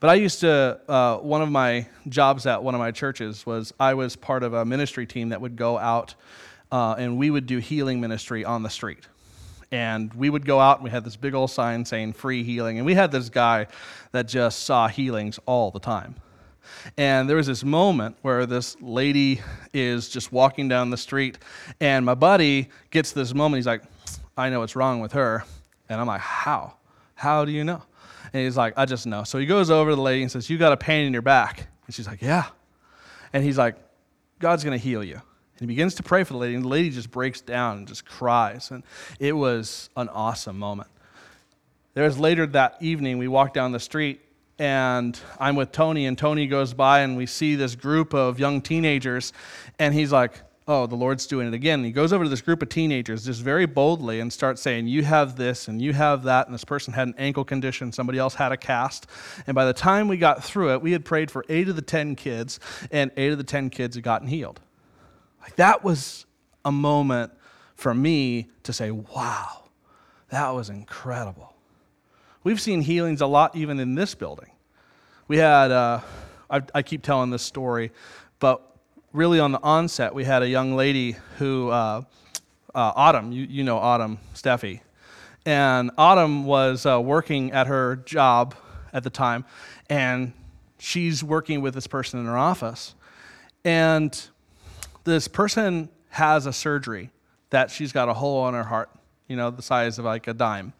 But 0.00 0.08
I 0.10 0.14
used 0.14 0.40
to, 0.40 0.80
uh, 0.88 1.18
one 1.18 1.42
of 1.42 1.50
my 1.50 1.86
jobs 2.08 2.46
at 2.46 2.62
one 2.62 2.74
of 2.74 2.78
my 2.78 2.90
churches 2.90 3.44
was 3.44 3.72
I 3.78 3.92
was 3.92 4.16
part 4.16 4.42
of 4.42 4.54
a 4.54 4.64
ministry 4.64 5.06
team 5.06 5.28
that 5.28 5.42
would 5.42 5.56
go 5.56 5.78
out 5.78 6.14
uh, 6.72 6.94
and 6.98 7.18
we 7.18 7.30
would 7.30 7.46
do 7.46 7.58
healing 7.58 8.00
ministry 8.00 8.44
on 8.44 8.62
the 8.62 8.70
street. 8.70 9.06
And 9.70 10.12
we 10.14 10.30
would 10.30 10.46
go 10.46 10.58
out 10.58 10.78
and 10.78 10.84
we 10.84 10.90
had 10.90 11.04
this 11.04 11.16
big 11.16 11.34
old 11.34 11.50
sign 11.50 11.84
saying 11.84 12.14
free 12.14 12.42
healing. 12.42 12.78
And 12.78 12.86
we 12.86 12.94
had 12.94 13.12
this 13.12 13.28
guy 13.28 13.66
that 14.12 14.26
just 14.26 14.64
saw 14.64 14.88
healings 14.88 15.38
all 15.46 15.70
the 15.70 15.78
time. 15.78 16.16
And 16.96 17.28
there 17.28 17.36
was 17.36 17.46
this 17.46 17.62
moment 17.62 18.16
where 18.22 18.46
this 18.46 18.76
lady 18.80 19.40
is 19.74 20.08
just 20.08 20.32
walking 20.32 20.68
down 20.68 20.90
the 20.90 20.96
street, 20.96 21.38
and 21.80 22.06
my 22.06 22.14
buddy 22.14 22.68
gets 22.90 23.12
this 23.12 23.34
moment. 23.34 23.58
He's 23.58 23.66
like, 23.66 23.82
I 24.36 24.50
know 24.50 24.60
what's 24.60 24.76
wrong 24.76 25.00
with 25.00 25.12
her. 25.12 25.44
And 25.88 26.00
I'm 26.00 26.06
like, 26.06 26.20
How? 26.20 26.74
How 27.14 27.44
do 27.44 27.52
you 27.52 27.64
know? 27.64 27.82
And 28.32 28.44
he's 28.44 28.56
like, 28.56 28.74
I 28.76 28.84
just 28.84 29.06
know. 29.06 29.24
So 29.24 29.38
he 29.38 29.46
goes 29.46 29.70
over 29.70 29.90
to 29.90 29.96
the 29.96 30.02
lady 30.02 30.22
and 30.22 30.30
says, 30.30 30.48
You 30.48 30.58
got 30.58 30.72
a 30.72 30.76
pain 30.76 31.06
in 31.06 31.12
your 31.12 31.22
back. 31.22 31.66
And 31.86 31.94
she's 31.94 32.06
like, 32.06 32.22
Yeah. 32.22 32.46
And 33.32 33.44
he's 33.44 33.58
like, 33.58 33.76
God's 34.38 34.64
going 34.64 34.78
to 34.78 34.82
heal 34.82 35.04
you. 35.04 35.14
And 35.14 35.60
he 35.60 35.66
begins 35.66 35.94
to 35.96 36.02
pray 36.02 36.24
for 36.24 36.32
the 36.32 36.38
lady, 36.38 36.54
and 36.54 36.64
the 36.64 36.68
lady 36.68 36.90
just 36.90 37.10
breaks 37.10 37.40
down 37.40 37.78
and 37.78 37.88
just 37.88 38.06
cries. 38.06 38.70
And 38.70 38.82
it 39.18 39.32
was 39.32 39.90
an 39.96 40.08
awesome 40.08 40.58
moment. 40.58 40.88
There 41.92 42.04
was 42.04 42.18
later 42.18 42.46
that 42.46 42.76
evening, 42.80 43.18
we 43.18 43.28
walked 43.28 43.54
down 43.54 43.72
the 43.72 43.80
street, 43.80 44.20
and 44.58 45.18
I'm 45.38 45.56
with 45.56 45.72
Tony, 45.72 46.06
and 46.06 46.16
Tony 46.16 46.46
goes 46.46 46.72
by, 46.72 47.00
and 47.00 47.16
we 47.16 47.26
see 47.26 47.56
this 47.56 47.74
group 47.74 48.14
of 48.14 48.38
young 48.38 48.62
teenagers, 48.62 49.32
and 49.78 49.92
he's 49.92 50.12
like, 50.12 50.40
oh, 50.70 50.86
the 50.86 50.94
Lord's 50.94 51.26
doing 51.26 51.48
it 51.48 51.52
again. 51.52 51.80
And 51.80 51.86
he 51.86 51.90
goes 51.90 52.12
over 52.12 52.22
to 52.22 52.30
this 52.30 52.40
group 52.40 52.62
of 52.62 52.68
teenagers 52.68 53.24
just 53.24 53.42
very 53.42 53.66
boldly 53.66 54.20
and 54.20 54.32
starts 54.32 54.62
saying, 54.62 54.86
You 54.86 55.02
have 55.02 55.34
this 55.34 55.66
and 55.66 55.82
you 55.82 55.92
have 55.92 56.22
that. 56.22 56.46
And 56.46 56.54
this 56.54 56.64
person 56.64 56.94
had 56.94 57.08
an 57.08 57.14
ankle 57.18 57.44
condition, 57.44 57.90
somebody 57.90 58.18
else 58.18 58.36
had 58.36 58.52
a 58.52 58.56
cast. 58.56 59.08
And 59.48 59.56
by 59.56 59.64
the 59.64 59.72
time 59.72 60.06
we 60.06 60.16
got 60.16 60.44
through 60.44 60.72
it, 60.72 60.80
we 60.80 60.92
had 60.92 61.04
prayed 61.04 61.28
for 61.28 61.44
eight 61.48 61.68
of 61.68 61.74
the 61.74 61.82
10 61.82 62.14
kids, 62.14 62.60
and 62.92 63.10
eight 63.16 63.32
of 63.32 63.38
the 63.38 63.44
10 63.44 63.70
kids 63.70 63.96
had 63.96 64.04
gotten 64.04 64.28
healed. 64.28 64.60
Like 65.42 65.56
that 65.56 65.82
was 65.82 66.24
a 66.64 66.70
moment 66.70 67.32
for 67.74 67.92
me 67.92 68.48
to 68.62 68.72
say, 68.72 68.92
Wow, 68.92 69.64
that 70.28 70.50
was 70.50 70.70
incredible. 70.70 71.52
We've 72.44 72.60
seen 72.60 72.80
healings 72.80 73.20
a 73.20 73.26
lot 73.26 73.56
even 73.56 73.80
in 73.80 73.96
this 73.96 74.14
building. 74.14 74.50
We 75.26 75.38
had, 75.38 75.72
uh, 75.72 76.00
I, 76.48 76.62
I 76.76 76.82
keep 76.82 77.02
telling 77.02 77.30
this 77.30 77.42
story, 77.42 77.90
but 78.38 78.69
really 79.12 79.40
on 79.40 79.52
the 79.52 79.62
onset, 79.62 80.14
we 80.14 80.24
had 80.24 80.42
a 80.42 80.48
young 80.48 80.76
lady 80.76 81.16
who, 81.38 81.68
uh, 81.70 82.02
uh, 82.74 82.92
Autumn, 82.94 83.32
you, 83.32 83.44
you 83.44 83.64
know 83.64 83.78
Autumn, 83.78 84.18
Steffi. 84.34 84.80
And 85.44 85.90
Autumn 85.98 86.44
was 86.44 86.86
uh, 86.86 87.00
working 87.00 87.52
at 87.52 87.66
her 87.66 87.96
job 87.96 88.54
at 88.92 89.02
the 89.02 89.10
time, 89.10 89.44
and 89.88 90.32
she's 90.78 91.24
working 91.24 91.60
with 91.60 91.74
this 91.74 91.86
person 91.86 92.20
in 92.20 92.26
her 92.26 92.38
office. 92.38 92.94
And 93.64 94.18
this 95.04 95.28
person 95.28 95.88
has 96.10 96.46
a 96.46 96.52
surgery 96.52 97.10
that 97.50 97.70
she's 97.70 97.92
got 97.92 98.08
a 98.08 98.14
hole 98.14 98.46
in 98.48 98.54
her 98.54 98.64
heart, 98.64 98.90
you 99.28 99.36
know, 99.36 99.50
the 99.50 99.62
size 99.62 99.98
of 99.98 100.04
like 100.04 100.26
a 100.28 100.34
dime. 100.34 100.72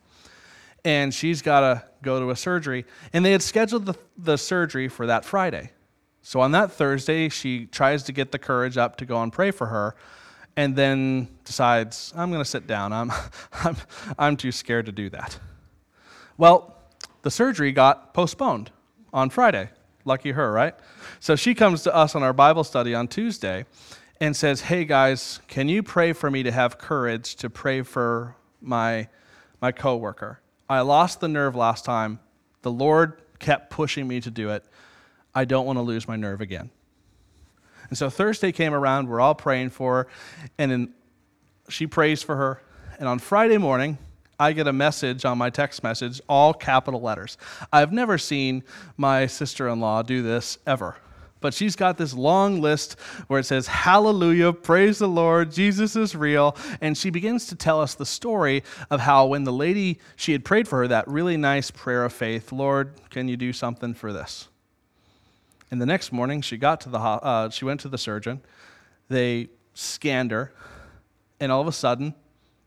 And 0.85 1.13
she's 1.13 1.43
got 1.43 1.61
to 1.61 1.85
go 2.03 2.21
to 2.21 2.31
a 2.31 2.37
surgery. 2.37 2.87
And 3.13 3.25
they 3.25 3.33
had 3.33 3.43
scheduled 3.43 3.87
the, 3.87 3.95
the 4.17 4.39
surgery 4.39 4.89
for 4.89 5.07
that 5.07 5.25
Friday. 5.25 5.71
So 6.23 6.41
on 6.41 6.53
that 6.53 6.71
Thursday, 6.73 7.29
she 7.29 7.67
tries 7.67 8.03
to 8.05 8.13
get 8.13 8.33
the 8.33 8.39
courage 8.39 8.77
up 8.77 8.97
to 8.97 9.07
go 9.07 9.23
and 9.23 9.33
pray 9.33 9.51
for 9.51 9.67
her, 9.69 9.95
and 10.57 10.77
then 10.77 11.29
decides, 11.45 12.13
I'm 12.17 12.31
going 12.31 12.43
to 12.43 12.49
sit 12.49 12.67
down. 12.67 12.93
I'm, 12.93 13.11
I'm, 13.53 13.77
I'm 14.19 14.37
too 14.37 14.53
scared 14.53 14.87
to 14.87 14.93
do 14.93 15.09
that. 15.11 15.39
Well, 16.37 16.77
the 17.23 17.31
surgery 17.31 17.73
got 17.73 18.15
postponed 18.15 18.71
on 19.13 19.31
Friday. 19.31 19.71
Lucky 20.05 20.33
her, 20.33 20.51
right? 20.51 20.75
So 21.19 21.37
she 21.37 21.55
comes 21.55 21.83
to 21.83 21.95
us 21.95 22.15
on 22.15 22.23
our 22.23 22.33
Bible 22.33 22.65
study 22.65 22.95
on 22.95 23.09
Tuesday 23.09 23.67
and 24.21 24.35
says, 24.35 24.63
Hey 24.63 24.85
guys, 24.85 25.41
can 25.49 25.69
you 25.69 25.83
pray 25.83 26.13
for 26.13 26.31
me 26.31 26.43
to 26.43 26.53
have 26.53 26.79
courage 26.79 27.37
to 27.37 27.51
pray 27.51 27.83
for 27.83 28.37
my, 28.61 29.09
my 29.61 29.73
coworker? 29.73 30.41
I 30.69 30.81
lost 30.81 31.21
the 31.21 31.29
nerve 31.29 31.57
last 31.57 31.85
time. 31.85 32.21
The 32.63 32.71
Lord 32.71 33.21
kept 33.39 33.71
pushing 33.71 34.07
me 34.07 34.21
to 34.21 34.31
do 34.31 34.51
it. 34.51 34.65
I 35.35 35.45
don't 35.45 35.67
want 35.67 35.77
to 35.79 35.83
lose 35.83 36.09
my 36.09 36.17
nerve 36.17 36.41
again. 36.41 36.71
And 37.89 37.99
so 37.99 38.09
Thursday 38.09 38.53
came 38.53 38.73
around, 38.73 39.09
we're 39.09 39.21
all 39.21 39.35
praying 39.35 39.71
for 39.71 39.95
her, 39.95 40.07
and 40.59 40.71
then 40.71 40.95
she 41.69 41.87
prays 41.87 42.23
for 42.23 42.37
her. 42.37 42.63
And 42.99 43.09
on 43.09 43.19
Friday 43.19 43.59
morning, 43.59 43.99
I 44.39 44.53
get 44.53 44.67
a 44.67 44.73
message 44.73 45.25
on 45.25 45.37
my 45.39 45.51
text 45.51 45.83
message, 45.83 46.21
all 46.29 46.55
capital 46.55 47.01
letters. 47.01 47.37
I've 47.73 47.93
never 47.93 48.17
seen 48.17 48.65
my 48.97 49.27
sister 49.27 49.69
in 49.69 49.81
law 49.81 50.03
do 50.03 50.23
this 50.23 50.59
ever. 50.67 50.97
But 51.41 51.55
she's 51.55 51.75
got 51.75 51.97
this 51.97 52.15
long 52.15 52.61
list 52.61 52.99
where 53.27 53.41
it 53.41 53.45
says, 53.45 53.67
Hallelujah, 53.67 54.53
praise 54.53 54.99
the 54.99 55.09
Lord, 55.09 55.53
Jesus 55.53 55.97
is 55.97 56.15
real. 56.15 56.57
And 56.81 56.97
she 56.97 57.11
begins 57.11 57.47
to 57.47 57.55
tell 57.55 57.81
us 57.81 57.95
the 57.95 58.07
story 58.07 58.63
of 58.91 59.01
how 59.01 59.27
when 59.27 59.45
the 59.45 59.53
lady, 59.53 59.99
she 60.17 60.33
had 60.33 60.45
prayed 60.45 60.69
for 60.69 60.79
her 60.81 60.89
that 60.89 61.09
really 61.09 61.37
nice 61.37 61.71
prayer 61.71 62.05
of 62.05 62.13
faith, 62.13 62.53
Lord, 62.53 62.93
can 63.11 63.29
you 63.29 63.37
do 63.37 63.53
something 63.53 63.95
for 63.95 64.13
this? 64.13 64.49
And 65.71 65.81
the 65.81 65.87
next 65.87 66.13
morning, 66.13 66.41
she 66.43 66.57
got 66.57 66.81
to 66.83 66.89
the 66.89 66.99
uh, 66.99 67.51
she 67.51 67.65
went 67.65 67.81
to 67.81 67.89
the 67.89 67.99
surgeon. 67.99 68.41
They 69.09 69.51
scanned 69.75 70.31
her, 70.31 70.53
and 71.39 71.53
all 71.53 71.61
of 71.61 71.67
a 71.67 71.73
sudden, 71.73 72.15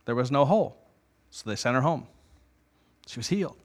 there 0.05 0.15
was 0.15 0.31
no 0.31 0.45
hole. 0.45 0.77
So 1.31 1.49
they 1.49 1.55
sent 1.55 1.75
her 1.75 1.81
home. 1.81 2.07
She 3.07 3.19
was 3.19 3.27
healed. 3.27 3.57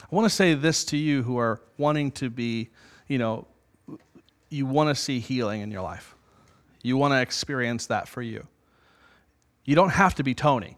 I 0.00 0.14
want 0.14 0.26
to 0.26 0.34
say 0.34 0.54
this 0.54 0.84
to 0.86 0.96
you 0.96 1.22
who 1.22 1.38
are 1.38 1.60
wanting 1.78 2.10
to 2.12 2.28
be, 2.28 2.70
you 3.08 3.18
know, 3.18 3.46
you 4.50 4.66
want 4.66 4.88
to 4.88 4.94
see 4.94 5.20
healing 5.20 5.62
in 5.62 5.70
your 5.70 5.82
life. 5.82 6.14
You 6.82 6.96
want 6.96 7.12
to 7.12 7.20
experience 7.20 7.86
that 7.86 8.08
for 8.08 8.20
you. 8.20 8.46
You 9.64 9.74
don't 9.74 9.90
have 9.90 10.14
to 10.16 10.22
be 10.22 10.34
Tony. 10.34 10.76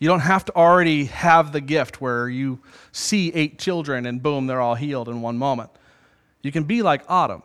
You 0.00 0.08
don't 0.08 0.20
have 0.20 0.46
to 0.46 0.56
already 0.56 1.04
have 1.04 1.52
the 1.52 1.60
gift 1.60 2.00
where 2.00 2.26
you 2.26 2.58
see 2.90 3.30
eight 3.34 3.58
children 3.58 4.06
and 4.06 4.22
boom, 4.22 4.46
they're 4.46 4.60
all 4.60 4.74
healed 4.74 5.10
in 5.10 5.20
one 5.20 5.36
moment. 5.36 5.70
You 6.40 6.50
can 6.50 6.64
be 6.64 6.80
like 6.80 7.02
Autumn, 7.06 7.42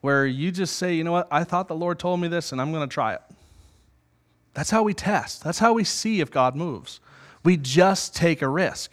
where 0.00 0.26
you 0.26 0.50
just 0.50 0.76
say, 0.76 0.94
you 0.94 1.04
know 1.04 1.12
what, 1.12 1.28
I 1.30 1.44
thought 1.44 1.68
the 1.68 1.74
Lord 1.74 1.98
told 1.98 2.18
me 2.18 2.28
this 2.28 2.50
and 2.50 2.60
I'm 2.60 2.72
going 2.72 2.88
to 2.88 2.92
try 2.92 3.12
it. 3.12 3.20
That's 4.54 4.70
how 4.70 4.82
we 4.82 4.94
test. 4.94 5.44
That's 5.44 5.58
how 5.58 5.74
we 5.74 5.84
see 5.84 6.20
if 6.20 6.30
God 6.30 6.56
moves. 6.56 6.98
We 7.44 7.58
just 7.58 8.16
take 8.16 8.40
a 8.40 8.48
risk. 8.48 8.90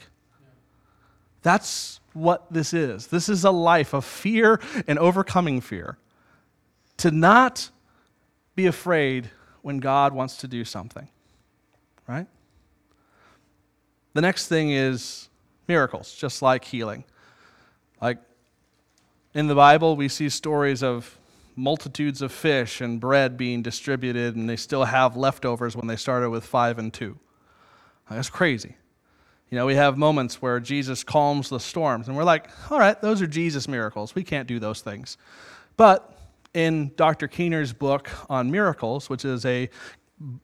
That's 1.42 2.02
what 2.12 2.52
this 2.52 2.74
is. 2.74 3.08
This 3.08 3.30
is 3.30 3.46
a 3.46 3.52
life 3.52 3.94
of 3.94 4.04
fear 4.04 4.60
and 4.88 5.00
overcoming 5.00 5.62
fear. 5.62 5.98
To 6.98 7.12
not 7.12 7.70
be 8.56 8.66
afraid 8.66 9.30
when 9.62 9.80
God 9.80 10.14
wants 10.14 10.36
to 10.38 10.50
do 10.50 10.66
something 10.66 11.08
right? 12.10 12.28
The 14.14 14.22
next 14.22 14.48
thing 14.48 14.72
is 14.72 15.30
miracles, 15.68 16.14
just 16.14 16.42
like 16.42 16.66
healing. 16.66 17.04
Like 18.02 18.18
in 19.34 19.48
the 19.48 19.56
Bible, 19.56 19.96
we 19.96 20.08
see 20.10 20.30
stories 20.30 20.82
of 20.82 21.20
multitudes 21.56 22.22
of 22.22 22.32
fish 22.32 22.82
and 22.82 23.00
bread 23.00 23.38
being 23.38 23.62
distributed, 23.62 24.36
and 24.36 24.50
they 24.50 24.56
still 24.56 24.86
have 24.86 25.16
leftovers 25.16 25.76
when 25.76 25.88
they 25.88 25.96
started 25.96 26.30
with 26.30 26.44
five 26.44 26.80
and 26.80 26.94
two. 26.94 27.20
That's 28.10 28.30
crazy. 28.30 28.76
You 29.52 29.58
know, 29.58 29.66
we 29.66 29.76
have 29.76 29.98
moments 29.98 30.42
where 30.42 30.60
Jesus 30.60 31.04
calms 31.04 31.50
the 31.50 31.60
storms, 31.60 32.08
and 32.08 32.18
we're 32.18 32.24
like, 32.24 32.50
all 32.72 32.80
right, 32.80 33.00
those 33.02 33.22
are 33.22 33.28
Jesus 33.28 33.68
miracles. 33.68 34.16
We 34.16 34.24
can't 34.24 34.48
do 34.48 34.60
those 34.60 34.82
things. 34.82 35.18
But 35.78 36.18
in 36.54 36.92
Dr. 36.96 37.28
Keener's 37.28 37.74
book 37.74 38.10
on 38.30 38.50
miracles, 38.50 39.10
which 39.10 39.26
is 39.26 39.46
a 39.46 39.70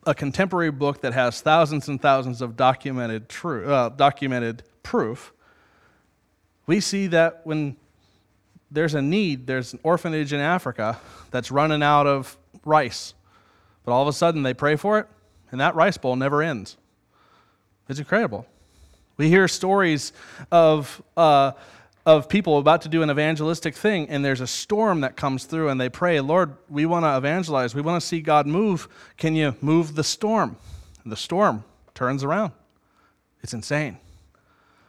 a 0.06 0.14
contemporary 0.14 0.72
book 0.72 1.02
that 1.02 1.14
has 1.14 1.42
thousands 1.42 1.88
and 1.88 2.02
thousands 2.02 2.42
of 2.42 2.56
documented, 2.56 3.28
true, 3.28 3.72
uh, 3.72 3.90
documented 3.90 4.64
proof, 4.84 5.34
we 6.66 6.80
see 6.80 7.08
that 7.08 7.42
when 7.44 7.76
there's 8.72 8.94
a 8.94 9.02
need, 9.02 9.48
there's 9.48 9.74
an 9.74 9.80
orphanage 9.84 10.34
in 10.34 10.40
Africa 10.40 11.00
that's 11.32 11.52
running 11.52 11.84
out 11.84 12.08
of 12.08 12.38
rice. 12.64 13.14
But 13.84 13.92
all 13.92 14.02
of 14.02 14.08
a 14.08 14.14
sudden 14.14 14.44
they 14.44 14.54
pray 14.54 14.76
for 14.76 15.00
it, 15.00 15.08
and 15.52 15.62
that 15.62 15.76
rice 15.76 15.98
bowl 15.98 16.16
never 16.16 16.42
ends. 16.42 16.78
It's 17.88 18.00
incredible. 18.00 18.48
We 19.18 19.30
hear 19.30 19.48
stories 19.48 20.12
of 20.52 21.02
uh, 21.16 21.52
of 22.06 22.30
people 22.30 22.60
about 22.60 22.84
to 22.84 22.90
do 22.90 23.02
an 23.02 23.10
evangelistic 23.10 23.76
thing, 23.76 24.08
and 24.10 24.24
there's 24.24 24.42
a 24.42 24.48
storm 24.48 25.02
that 25.02 25.16
comes 25.16 25.46
through, 25.46 25.70
and 25.70 25.82
they 25.82 25.90
pray, 25.90 26.20
Lord, 26.20 26.56
we 26.70 26.86
want 26.86 27.04
to 27.04 27.18
evangelize. 27.18 27.74
We 27.74 27.82
want 27.82 28.00
to 28.00 28.08
see 28.08 28.22
God 28.22 28.46
move. 28.46 28.88
Can 29.18 29.36
you 29.36 29.56
move 29.60 29.96
the 29.96 30.04
storm? 30.04 30.58
The 31.06 31.16
storm 31.16 31.64
turns 31.96 32.24
around. 32.24 32.52
It's 33.42 33.54
insane. 33.54 33.98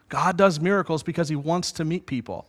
God 0.08 0.36
does 0.36 0.60
miracles 0.60 1.02
because 1.02 1.28
he 1.28 1.36
wants 1.36 1.72
to 1.72 1.84
meet 1.84 2.06
people. 2.06 2.46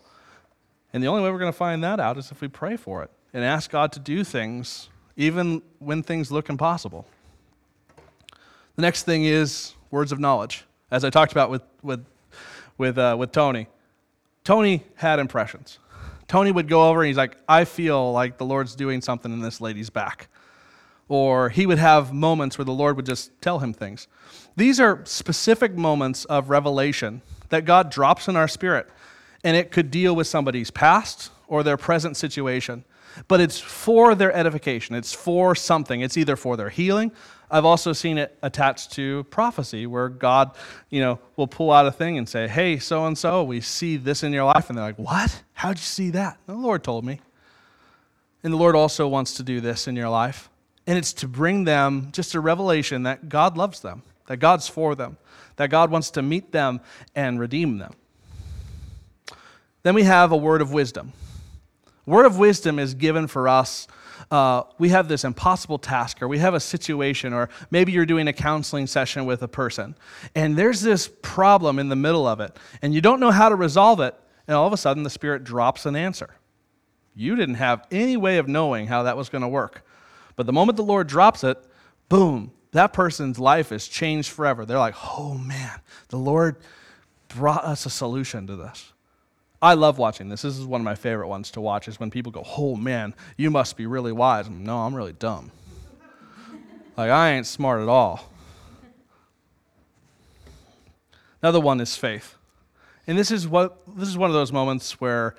And 0.93 1.01
the 1.01 1.07
only 1.07 1.23
way 1.23 1.31
we're 1.31 1.39
going 1.39 1.51
to 1.51 1.57
find 1.57 1.83
that 1.83 1.99
out 1.99 2.17
is 2.17 2.31
if 2.31 2.41
we 2.41 2.47
pray 2.47 2.77
for 2.77 3.03
it 3.03 3.11
and 3.33 3.43
ask 3.43 3.71
God 3.71 3.91
to 3.93 3.99
do 3.99 4.23
things, 4.23 4.89
even 5.15 5.61
when 5.79 6.03
things 6.03 6.31
look 6.31 6.49
impossible. 6.49 7.05
The 8.75 8.81
next 8.81 9.03
thing 9.03 9.25
is 9.25 9.73
words 9.91 10.11
of 10.11 10.19
knowledge, 10.19 10.65
as 10.91 11.03
I 11.03 11.09
talked 11.09 11.31
about 11.31 11.49
with, 11.49 11.63
with, 11.81 12.05
with, 12.77 12.97
uh, 12.97 13.15
with 13.17 13.31
Tony. 13.31 13.67
Tony 14.47 14.81
had 14.95 15.19
impressions. 15.19 15.77
Tony 16.29 16.53
would 16.53 16.69
go 16.69 16.87
over 16.87 17.01
and 17.01 17.07
he's 17.07 17.17
like, 17.17 17.35
I 17.49 17.65
feel 17.65 18.13
like 18.13 18.37
the 18.37 18.45
Lord's 18.45 18.75
doing 18.75 19.01
something 19.01 19.29
in 19.29 19.41
this 19.41 19.59
lady's 19.59 19.89
back. 19.89 20.29
Or 21.09 21.49
he 21.49 21.65
would 21.65 21.79
have 21.79 22.13
moments 22.13 22.57
where 22.57 22.63
the 22.63 22.71
Lord 22.71 22.95
would 22.95 23.05
just 23.05 23.41
tell 23.41 23.59
him 23.59 23.73
things. 23.73 24.07
These 24.55 24.79
are 24.79 25.03
specific 25.03 25.75
moments 25.75 26.23
of 26.23 26.49
revelation 26.49 27.23
that 27.49 27.65
God 27.65 27.91
drops 27.91 28.29
in 28.29 28.37
our 28.37 28.47
spirit, 28.47 28.87
and 29.43 29.57
it 29.57 29.69
could 29.69 29.91
deal 29.91 30.15
with 30.15 30.27
somebody's 30.27 30.71
past 30.71 31.29
or 31.49 31.61
their 31.61 31.75
present 31.75 32.15
situation. 32.15 32.85
But 33.27 33.41
it's 33.41 33.59
for 33.59 34.15
their 34.15 34.33
edification, 34.33 34.95
it's 34.95 35.11
for 35.11 35.55
something. 35.55 35.99
It's 35.99 36.15
either 36.15 36.37
for 36.37 36.55
their 36.55 36.69
healing, 36.69 37.11
I've 37.49 37.65
also 37.65 37.93
seen 37.93 38.17
it 38.17 38.37
attached 38.43 38.91
to 38.93 39.23
prophecy 39.25 39.87
where 39.87 40.09
God, 40.09 40.51
you 40.89 40.99
know, 40.99 41.19
will 41.37 41.47
pull 41.47 41.71
out 41.71 41.85
a 41.85 41.91
thing 41.91 42.17
and 42.17 42.27
say, 42.27 42.47
"Hey, 42.47 42.77
so 42.77 43.05
and 43.05 43.17
so, 43.17 43.43
we 43.43 43.61
see 43.61 43.95
this 43.97 44.21
in 44.23 44.33
your 44.33 44.43
life." 44.43 44.69
And 44.69 44.77
they're 44.77 44.85
like, 44.85 44.99
"What? 44.99 45.43
How'd 45.53 45.77
you 45.77 45.83
see 45.83 46.09
that?" 46.11 46.37
The 46.45 46.53
Lord 46.53 46.83
told 46.83 47.05
me. 47.05 47.21
And 48.43 48.53
the 48.53 48.57
Lord 48.57 48.75
also 48.75 49.07
wants 49.07 49.33
to 49.35 49.43
do 49.43 49.61
this 49.61 49.87
in 49.87 49.95
your 49.95 50.09
life. 50.09 50.49
And 50.85 50.97
it's 50.97 51.13
to 51.13 51.27
bring 51.27 51.63
them 51.63 52.09
just 52.11 52.35
a 52.35 52.39
revelation 52.39 53.03
that 53.03 53.29
God 53.29 53.57
loves 53.57 53.81
them, 53.81 54.03
that 54.27 54.37
God's 54.37 54.67
for 54.67 54.95
them, 54.95 55.17
that 55.55 55.69
God 55.69 55.89
wants 55.89 56.11
to 56.11 56.21
meet 56.21 56.51
them 56.51 56.79
and 57.15 57.39
redeem 57.39 57.77
them. 57.77 57.93
Then 59.83 59.95
we 59.95 60.03
have 60.03 60.31
a 60.31 60.37
word 60.37 60.61
of 60.61 60.71
wisdom. 60.71 61.13
Word 62.05 62.25
of 62.25 62.37
wisdom 62.37 62.79
is 62.79 62.93
given 62.93 63.27
for 63.27 63.47
us. 63.47 63.87
Uh, 64.29 64.63
we 64.77 64.89
have 64.89 65.07
this 65.07 65.23
impossible 65.23 65.79
task, 65.79 66.21
or 66.21 66.27
we 66.27 66.39
have 66.39 66.53
a 66.53 66.59
situation, 66.59 67.33
or 67.33 67.49
maybe 67.71 67.93
you're 67.93 68.05
doing 68.05 68.27
a 68.27 68.33
counseling 68.33 68.85
session 68.85 69.25
with 69.25 69.41
a 69.41 69.47
person, 69.47 69.95
and 70.35 70.57
there's 70.57 70.81
this 70.81 71.09
problem 71.21 71.79
in 71.79 71.87
the 71.87 71.95
middle 71.95 72.27
of 72.27 72.41
it, 72.41 72.57
and 72.81 72.93
you 72.93 72.99
don't 72.99 73.21
know 73.21 73.31
how 73.31 73.47
to 73.47 73.55
resolve 73.55 74.01
it, 74.01 74.13
and 74.47 74.55
all 74.55 74.67
of 74.67 74.73
a 74.73 74.77
sudden 74.77 75.03
the 75.03 75.09
Spirit 75.09 75.45
drops 75.45 75.85
an 75.85 75.95
answer. 75.95 76.29
You 77.15 77.35
didn't 77.35 77.55
have 77.55 77.87
any 77.89 78.17
way 78.17 78.37
of 78.37 78.47
knowing 78.47 78.87
how 78.87 79.03
that 79.03 79.15
was 79.15 79.29
going 79.29 79.41
to 79.43 79.47
work. 79.47 79.83
But 80.35 80.45
the 80.45 80.53
moment 80.53 80.75
the 80.75 80.83
Lord 80.83 81.07
drops 81.07 81.43
it, 81.43 81.57
boom, 82.09 82.51
that 82.71 82.93
person's 82.93 83.39
life 83.39 83.71
is 83.71 83.87
changed 83.87 84.29
forever. 84.29 84.65
They're 84.65 84.77
like, 84.77 84.95
oh 85.17 85.33
man, 85.35 85.79
the 86.09 86.17
Lord 86.17 86.57
brought 87.29 87.63
us 87.63 87.85
a 87.85 87.89
solution 87.89 88.45
to 88.47 88.55
this. 88.55 88.93
I 89.61 89.73
love 89.73 89.97
watching 89.97 90.29
this. 90.29 90.43
This 90.43 90.57
is 90.57 90.65
one 90.65 90.81
of 90.81 90.85
my 90.85 90.95
favorite 90.95 91.27
ones 91.27 91.49
to 91.51 91.61
watch 91.61 91.87
is 91.87 91.99
when 91.99 92.11
people 92.11 92.31
go, 92.31 92.43
"Oh 92.57 92.75
man, 92.75 93.15
you 93.37 93.49
must 93.49 93.75
be 93.75 93.85
really 93.85 94.11
wise." 94.11 94.49
no, 94.49 94.79
I'm 94.79 94.93
really 94.93 95.13
dumb. 95.13 95.51
like 96.95 97.09
I 97.09 97.31
ain't 97.31 97.47
smart 97.47 97.81
at 97.81 97.89
all. 97.89 98.31
Another 101.41 101.59
one 101.59 101.79
is 101.81 101.95
faith. 101.95 102.35
And 103.07 103.17
this 103.17 103.31
is 103.31 103.47
what 103.47 103.79
this 103.95 104.07
is 104.07 104.17
one 104.17 104.29
of 104.29 104.33
those 104.33 104.51
moments 104.51 104.99
where 105.01 105.35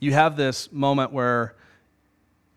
you 0.00 0.12
have 0.12 0.36
this 0.36 0.70
moment 0.72 1.12
where 1.12 1.54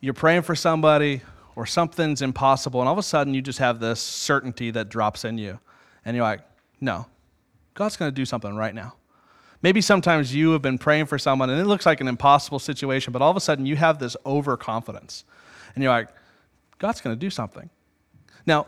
you're 0.01 0.13
praying 0.13 0.41
for 0.41 0.56
somebody 0.56 1.21
or 1.56 1.65
something's 1.65 2.21
impossible 2.21 2.82
and 2.82 2.88
all 2.88 2.93
of 2.93 2.99
a 2.99 3.04
sudden 3.04 3.34
you 3.34 3.41
just 3.41 3.60
have 3.60 3.80
this 3.80 4.01
certainty 4.01 4.71
that 4.71 4.89
drops 4.89 5.23
in 5.23 5.38
you. 5.38 5.60
And 6.04 6.15
you're 6.15 6.25
like, 6.25 6.41
"No. 6.82 7.08
God's 7.73 7.95
going 7.95 8.12
to 8.12 8.15
do 8.15 8.25
something 8.25 8.56
right 8.56 8.75
now." 8.75 8.95
Maybe 9.65 9.82
sometimes 9.82 10.32
you 10.32 10.51
have 10.51 10.62
been 10.62 10.78
praying 10.78 11.08
for 11.08 11.17
someone 11.17 11.49
and 11.49 11.60
it 11.60 11.65
looks 11.65 11.88
like 11.88 11.99
an 11.99 12.08
impossible 12.08 12.60
situation, 12.60 13.12
but 13.12 13.23
all 13.23 13.32
of 13.32 13.36
a 13.36 13.39
sudden 13.39 13.65
you 13.65 13.75
have 13.75 13.97
this 13.97 14.15
overconfidence. 14.23 15.23
And 15.73 15.84
you're 15.84 15.91
like, 15.91 16.10
God's 16.78 17.01
going 17.01 17.15
to 17.15 17.19
do 17.19 17.32
something. 17.32 17.71
Now, 18.45 18.67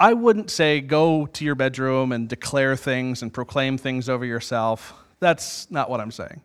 I 0.00 0.14
wouldn't 0.14 0.50
say 0.50 0.80
go 0.80 1.26
to 1.26 1.44
your 1.44 1.54
bedroom 1.54 2.12
and 2.12 2.30
declare 2.30 2.76
things 2.76 3.20
and 3.20 3.30
proclaim 3.30 3.76
things 3.76 4.08
over 4.08 4.24
yourself. 4.24 4.94
That's 5.20 5.70
not 5.70 5.90
what 5.90 6.00
I'm 6.00 6.10
saying. 6.10 6.40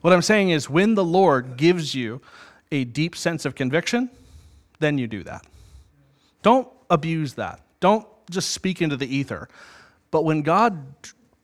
What 0.00 0.14
I'm 0.14 0.22
saying 0.22 0.48
is 0.48 0.70
when 0.70 0.94
the 0.94 1.04
Lord 1.04 1.58
gives 1.58 1.94
you 1.94 2.22
a 2.70 2.84
deep 2.84 3.14
sense 3.14 3.44
of 3.44 3.54
conviction, 3.54 4.08
then 4.78 4.96
you 4.96 5.06
do 5.06 5.24
that. 5.24 5.46
Don't 6.40 6.68
abuse 6.88 7.34
that. 7.34 7.60
Don't 7.80 8.06
just 8.30 8.52
speak 8.52 8.80
into 8.80 8.96
the 8.96 9.14
ether. 9.14 9.50
But 10.10 10.24
when 10.24 10.40
God 10.40 10.82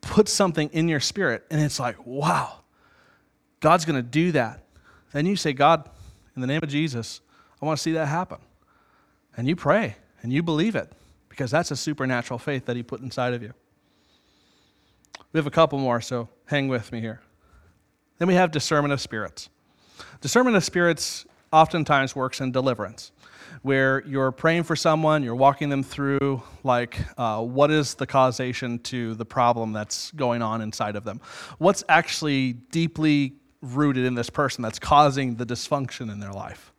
put 0.01 0.27
something 0.29 0.69
in 0.71 0.87
your 0.87 0.99
spirit 0.99 1.45
and 1.49 1.61
it's 1.61 1.79
like, 1.79 2.05
wow, 2.05 2.59
God's 3.59 3.85
going 3.85 3.95
to 3.95 4.01
do 4.01 4.31
that. 4.33 4.63
Then 5.11 5.25
you 5.25 5.35
say, 5.35 5.53
God, 5.53 5.89
in 6.35 6.41
the 6.41 6.47
name 6.47 6.61
of 6.63 6.69
Jesus, 6.69 7.21
I 7.61 7.65
want 7.65 7.77
to 7.77 7.81
see 7.81 7.93
that 7.93 8.07
happen. 8.07 8.37
And 9.35 9.47
you 9.47 9.55
pray 9.55 9.95
and 10.21 10.31
you 10.31 10.43
believe 10.43 10.75
it 10.75 10.91
because 11.29 11.51
that's 11.51 11.71
a 11.71 11.75
supernatural 11.75 12.39
faith 12.39 12.65
that 12.65 12.75
He 12.75 12.83
put 12.83 13.01
inside 13.01 13.33
of 13.33 13.41
you. 13.41 13.53
We 15.31 15.37
have 15.37 15.47
a 15.47 15.51
couple 15.51 15.77
more, 15.79 16.01
so 16.01 16.27
hang 16.45 16.67
with 16.67 16.91
me 16.91 17.01
here. 17.01 17.21
Then 18.17 18.27
we 18.27 18.33
have 18.33 18.51
discernment 18.51 18.93
of 18.93 18.99
spirits. 18.99 19.49
Discernment 20.21 20.55
of 20.55 20.63
spirits 20.63 21.25
oftentimes 21.51 22.15
works 22.15 22.41
in 22.41 22.51
deliverance 22.51 23.11
where 23.61 24.03
you're 24.05 24.31
praying 24.31 24.63
for 24.63 24.75
someone, 24.75 25.23
you're 25.23 25.35
walking 25.35 25.69
them 25.69 25.83
through, 25.83 26.41
like, 26.63 26.97
uh, 27.17 27.41
what 27.41 27.71
is 27.71 27.95
the 27.95 28.07
causation 28.07 28.79
to 28.79 29.15
the 29.15 29.25
problem 29.25 29.73
that's 29.73 30.11
going 30.11 30.41
on 30.41 30.61
inside 30.61 30.95
of 30.95 31.03
them? 31.03 31.19
What's 31.57 31.83
actually 31.89 32.53
deeply 32.53 33.33
rooted 33.61 34.05
in 34.05 34.15
this 34.15 34.29
person 34.29 34.61
that's 34.61 34.79
causing 34.79 35.35
the 35.35 35.45
dysfunction 35.45 36.11
in 36.11 36.19
their 36.19 36.31
life? 36.31 36.71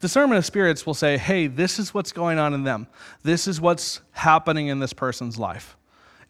Discernment 0.00 0.38
of 0.38 0.46
spirits 0.46 0.86
will 0.86 0.94
say, 0.94 1.18
hey, 1.18 1.46
this 1.46 1.78
is 1.78 1.92
what's 1.92 2.12
going 2.12 2.38
on 2.38 2.54
in 2.54 2.64
them. 2.64 2.86
This 3.22 3.46
is 3.46 3.60
what's 3.60 4.00
happening 4.12 4.68
in 4.68 4.78
this 4.78 4.92
person's 4.92 5.38
life. 5.38 5.76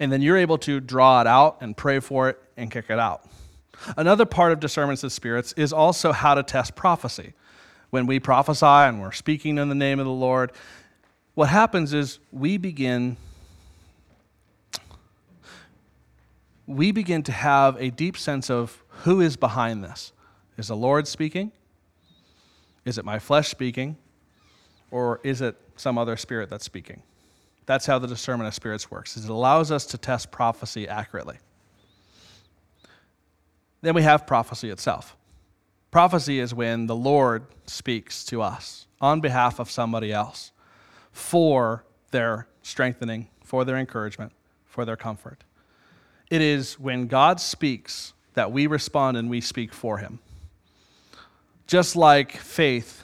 And 0.01 0.11
then 0.11 0.23
you're 0.23 0.39
able 0.39 0.59
to 0.59 0.81
draw 0.81 1.21
it 1.21 1.27
out 1.27 1.59
and 1.61 1.77
pray 1.77 2.01
for 2.01 2.31
it 2.31 2.43
and 2.57 2.71
kick 2.71 2.87
it 2.89 2.99
out. 2.99 3.29
Another 3.97 4.27
part 4.27 4.53
of 4.53 4.61
discernment 4.61 5.03
of 5.05 5.13
spirits 5.13 5.53
is 5.53 5.73
also 5.73 6.13
how 6.13 6.35
to 6.35 6.43
test 6.43 6.75
prophecy 6.75 7.35
when 7.90 8.07
we 8.07 8.20
prophesy 8.20 8.66
and 8.66 9.00
we're 9.00 9.12
speaking 9.12 9.59
in 9.59 9.68
the 9.68 9.74
name 9.74 9.98
of 9.98 10.07
the 10.07 10.12
Lord, 10.12 10.53
what 11.35 11.48
happens 11.48 11.92
is 11.92 12.18
we 12.33 12.57
begin 12.57 13.16
we 16.66 16.92
begin 16.92 17.22
to 17.24 17.33
have 17.33 17.76
a 17.81 17.90
deep 17.90 18.16
sense 18.16 18.48
of 18.48 18.85
who 19.03 19.20
is 19.20 19.37
behind 19.37 19.83
this. 19.83 20.12
Is 20.57 20.68
the 20.68 20.76
Lord 20.76 21.09
speaking? 21.09 21.50
Is 22.85 22.96
it 22.96 23.05
my 23.05 23.18
flesh 23.18 23.48
speaking? 23.48 23.96
Or 24.92 25.20
is 25.24 25.40
it 25.40 25.57
some 25.74 25.98
other 25.98 26.16
spirit 26.16 26.48
that's 26.48 26.64
speaking? 26.64 27.03
That's 27.66 27.87
how 27.87 27.98
the 27.98 28.07
discernment 28.07 28.46
of 28.46 28.55
spirits 28.55 28.90
works. 28.90 29.16
It 29.16 29.29
allows 29.29 29.72
us 29.72 29.85
to 29.87 29.98
test 29.98 30.31
prophecy 30.31 30.87
accurately. 30.87 31.38
Then 33.83 33.94
we 33.94 34.03
have 34.03 34.26
prophecy 34.26 34.70
itself. 34.70 35.16
Prophecy 35.90 36.38
is 36.38 36.55
when 36.55 36.87
the 36.87 36.94
Lord 36.94 37.44
speaks 37.66 38.24
to 38.26 38.42
us 38.42 38.87
on 39.00 39.20
behalf 39.20 39.59
of 39.59 39.70
somebody 39.70 40.12
else 40.12 40.53
for 41.11 41.85
their 42.12 42.46
strengthening, 42.62 43.29
for 43.42 43.64
their 43.64 43.76
encouragement, 43.76 44.33
for 44.66 44.85
their 44.85 44.96
comfort. 44.96 45.42
It 46.31 46.42
is 46.42 46.79
when 46.79 47.09
God 47.09 47.40
speaks 47.40 48.12
that 48.35 48.53
we 48.53 48.68
respond 48.68 49.16
and 49.16 49.29
we 49.29 49.40
speak 49.40 49.72
for 49.72 49.98
him. 49.98 50.20
Just 51.66 51.96
like 51.96 52.37
faith, 52.37 53.03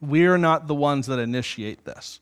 we're 0.00 0.38
not 0.38 0.66
the 0.66 0.74
ones 0.74 1.06
that 1.06 1.18
initiate 1.18 1.84
this. 1.86 2.20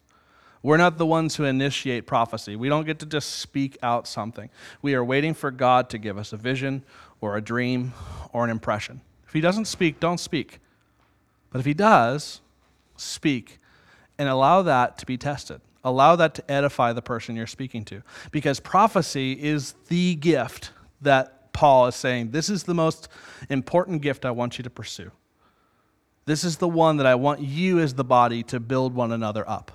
We're 0.63 0.77
not 0.77 0.99
the 0.99 1.07
ones 1.07 1.37
who 1.37 1.45
initiate 1.45 2.07
prophecy. 2.07 2.55
We 2.55 2.69
don't 2.69 2.85
get 2.85 3.01
to 3.01 3.07
just 3.07 3.37
speak 3.37 3.77
out 3.83 4.07
something. 4.07 4.51
We 4.81 4.95
are 4.95 5.05
waiting 5.05 5.35
for 5.35 5.51
God 5.51 5.91
to 5.91 5.99
give 5.99 6.19
us 6.19 6.33
a 6.33 6.37
vision 6.37 6.85
or 7.21 7.37
a 7.37 7.41
dream 7.41 7.95
or 8.33 8.45
an 8.45 8.51
impression. 8.51 9.01
If 9.29 9.35
he 9.35 9.41
doesn't 9.41 9.67
speak, 9.67 10.01
don't 10.01 10.19
speak. 10.19 10.59
But 11.51 11.61
if 11.61 11.67
he 11.67 11.75
does, 11.75 12.41
speak 12.97 13.61
and 14.19 14.29
allow 14.29 14.63
that 14.63 14.99
to 14.99 15.07
be 15.07 15.17
tested. 15.17 15.61
Allow 15.85 16.17
that 16.17 16.35
to 16.35 16.51
edify 16.51 16.93
the 16.93 17.03
person 17.03 17.37
you're 17.37 17.47
speaking 17.47 17.85
to. 17.87 18.03
Because 18.33 18.59
prophecy 18.59 19.33
is 19.33 19.75
the 19.89 20.17
gift 20.17 20.73
that 21.03 21.53
Paul 21.53 21.87
is 21.87 21.95
saying 21.95 22.31
this 22.31 22.49
is 22.49 22.65
the 22.65 22.75
most 22.75 23.09
important 23.49 24.03
gift 24.03 24.25
I 24.25 24.31
want 24.31 24.59
you 24.59 24.65
to 24.65 24.71
pursue. 24.71 25.11
This 26.25 26.45
is 26.45 26.57
the 26.57 26.69
one 26.69 26.99
that 26.99 27.07
I 27.07 27.15
want 27.15 27.41
you 27.41 27.79
as 27.79 27.95
the 27.95 28.05
body 28.05 28.43
to 28.45 28.61
build 28.61 28.95
one 28.95 29.13
another 29.13 29.49
up. 29.49 29.73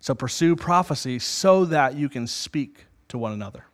So 0.00 0.14
pursue 0.14 0.56
prophecy 0.56 1.18
so 1.18 1.64
that 1.66 1.94
you 1.94 2.08
can 2.08 2.26
speak 2.26 2.86
to 3.08 3.18
one 3.18 3.32
another. 3.32 3.64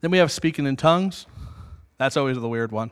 Then 0.00 0.10
we 0.10 0.18
have 0.18 0.32
speaking 0.32 0.66
in 0.66 0.76
tongues. 0.76 1.26
That's 2.02 2.16
always 2.16 2.36
the 2.36 2.48
weird 2.48 2.72
one. 2.72 2.90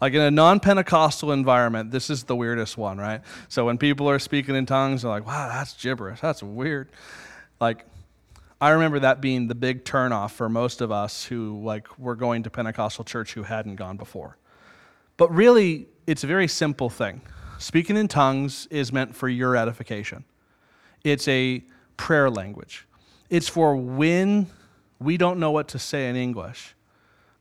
Like 0.00 0.14
in 0.14 0.20
a 0.20 0.30
non 0.30 0.60
Pentecostal 0.60 1.32
environment, 1.32 1.90
this 1.90 2.08
is 2.08 2.22
the 2.22 2.36
weirdest 2.36 2.78
one, 2.78 2.98
right? 2.98 3.20
So 3.48 3.66
when 3.66 3.78
people 3.78 4.08
are 4.08 4.20
speaking 4.20 4.54
in 4.54 4.64
tongues, 4.64 5.02
they're 5.02 5.10
like, 5.10 5.26
wow, 5.26 5.48
that's 5.48 5.74
gibberish. 5.74 6.20
That's 6.20 6.40
weird. 6.40 6.88
Like, 7.60 7.84
I 8.60 8.70
remember 8.70 9.00
that 9.00 9.20
being 9.20 9.48
the 9.48 9.56
big 9.56 9.84
turnoff 9.84 10.30
for 10.30 10.48
most 10.48 10.80
of 10.80 10.92
us 10.92 11.24
who 11.24 11.60
like 11.64 11.98
were 11.98 12.14
going 12.14 12.44
to 12.44 12.50
Pentecostal 12.50 13.02
church 13.02 13.32
who 13.34 13.42
hadn't 13.42 13.74
gone 13.74 13.96
before. 13.96 14.36
But 15.16 15.34
really, 15.34 15.88
it's 16.06 16.22
a 16.22 16.28
very 16.28 16.46
simple 16.46 16.88
thing. 16.88 17.22
Speaking 17.58 17.96
in 17.96 18.06
tongues 18.06 18.68
is 18.70 18.92
meant 18.92 19.16
for 19.16 19.28
your 19.28 19.56
edification. 19.56 20.22
It's 21.02 21.26
a 21.26 21.64
prayer 21.96 22.30
language. 22.30 22.86
It's 23.30 23.48
for 23.48 23.74
when 23.74 24.46
we 25.00 25.16
don't 25.16 25.40
know 25.40 25.50
what 25.50 25.66
to 25.70 25.80
say 25.80 26.08
in 26.08 26.14
English 26.14 26.76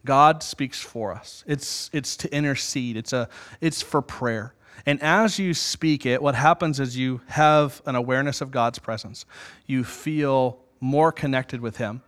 God 0.08 0.42
speaks 0.42 0.82
for 0.82 1.14
us. 1.14 1.44
It's, 1.46 1.90
it's 1.92 2.16
to 2.18 2.34
intercede, 2.34 2.96
it's, 2.96 3.14
a, 3.14 3.28
it's 3.62 3.82
for 3.82 4.02
prayer. 4.02 4.54
And 4.86 5.04
as 5.04 5.38
you 5.38 5.54
speak 5.54 6.06
it, 6.06 6.22
what 6.22 6.34
happens 6.34 6.80
is 6.80 6.98
you 6.98 7.20
have 7.28 7.82
an 7.86 7.96
awareness 7.96 8.40
of 8.40 8.50
God's 8.50 8.80
presence. 8.80 9.26
You 9.66 9.84
feel 9.84 10.60
more 10.80 11.12
connected 11.12 11.60
with 11.60 11.78
Him. 11.78 12.02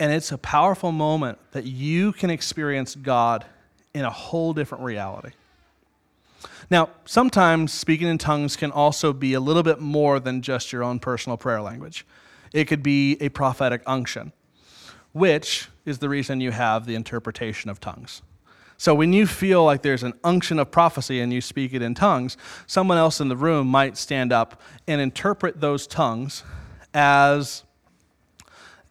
And 0.00 0.12
it's 0.12 0.32
a 0.32 0.38
powerful 0.38 0.90
moment 0.90 1.38
that 1.52 1.64
you 1.64 2.12
can 2.12 2.30
experience 2.30 2.96
God 2.96 3.46
in 3.94 4.04
a 4.04 4.10
whole 4.10 4.52
different 4.52 4.82
reality. 4.82 5.30
Now, 6.70 6.90
sometimes 7.04 7.72
speaking 7.72 8.08
in 8.08 8.18
tongues 8.18 8.56
can 8.56 8.72
also 8.72 9.12
be 9.12 9.34
a 9.34 9.40
little 9.40 9.62
bit 9.62 9.80
more 9.80 10.18
than 10.18 10.42
just 10.42 10.72
your 10.72 10.82
own 10.82 10.98
personal 10.98 11.36
prayer 11.36 11.62
language. 11.62 12.04
It 12.52 12.64
could 12.64 12.82
be 12.82 13.16
a 13.20 13.28
prophetic 13.28 13.82
unction 13.86 14.32
which 15.18 15.68
is 15.84 15.98
the 15.98 16.08
reason 16.08 16.40
you 16.40 16.50
have 16.50 16.86
the 16.86 16.94
interpretation 16.94 17.70
of 17.70 17.80
tongues. 17.80 18.22
So 18.76 18.94
when 18.94 19.12
you 19.12 19.26
feel 19.26 19.64
like 19.64 19.82
there's 19.82 20.04
an 20.04 20.14
unction 20.22 20.60
of 20.60 20.70
prophecy 20.70 21.20
and 21.20 21.32
you 21.32 21.40
speak 21.40 21.74
it 21.74 21.82
in 21.82 21.94
tongues, 21.94 22.36
someone 22.66 22.96
else 22.96 23.20
in 23.20 23.28
the 23.28 23.36
room 23.36 23.66
might 23.66 23.96
stand 23.96 24.32
up 24.32 24.62
and 24.86 25.00
interpret 25.00 25.60
those 25.60 25.86
tongues 25.86 26.44
as 26.94 27.64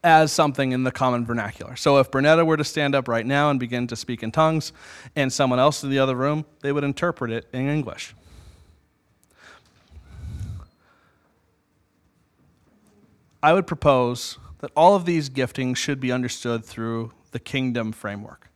as 0.03 0.31
something 0.31 0.71
in 0.71 0.83
the 0.83 0.91
common 0.91 1.25
vernacular. 1.25 1.75
So 1.75 1.97
if 1.97 2.11
Bernetta 2.11 2.45
were 2.45 2.55
to 2.55 2.63
stand 2.63 2.95
up 2.95 3.07
right 3.07 3.25
now 3.25 3.49
and 3.49 3.59
begin 3.59 3.87
to 3.87 3.95
speak 3.95 4.23
in 4.23 4.31
tongues, 4.31 4.71
and 5.15 5.33
someone 5.33 5.59
else 5.59 5.83
in 5.83 5.89
the 5.89 5.99
other 5.99 6.15
room, 6.15 6.45
they 6.61 6.71
would 6.71 6.83
interpret 6.83 7.31
it 7.31 7.45
in 7.51 7.67
English. 7.67 8.13
I 13.41 13.53
would 13.53 13.67
propose 13.67 14.37
that 14.59 14.71
all 14.75 14.95
of 14.95 15.05
these 15.05 15.29
giftings 15.29 15.77
should 15.77 15.99
be 15.99 16.11
understood 16.11 16.65
through 16.65 17.11
the 17.31 17.39
kingdom 17.39 17.91
framework. 17.91 18.49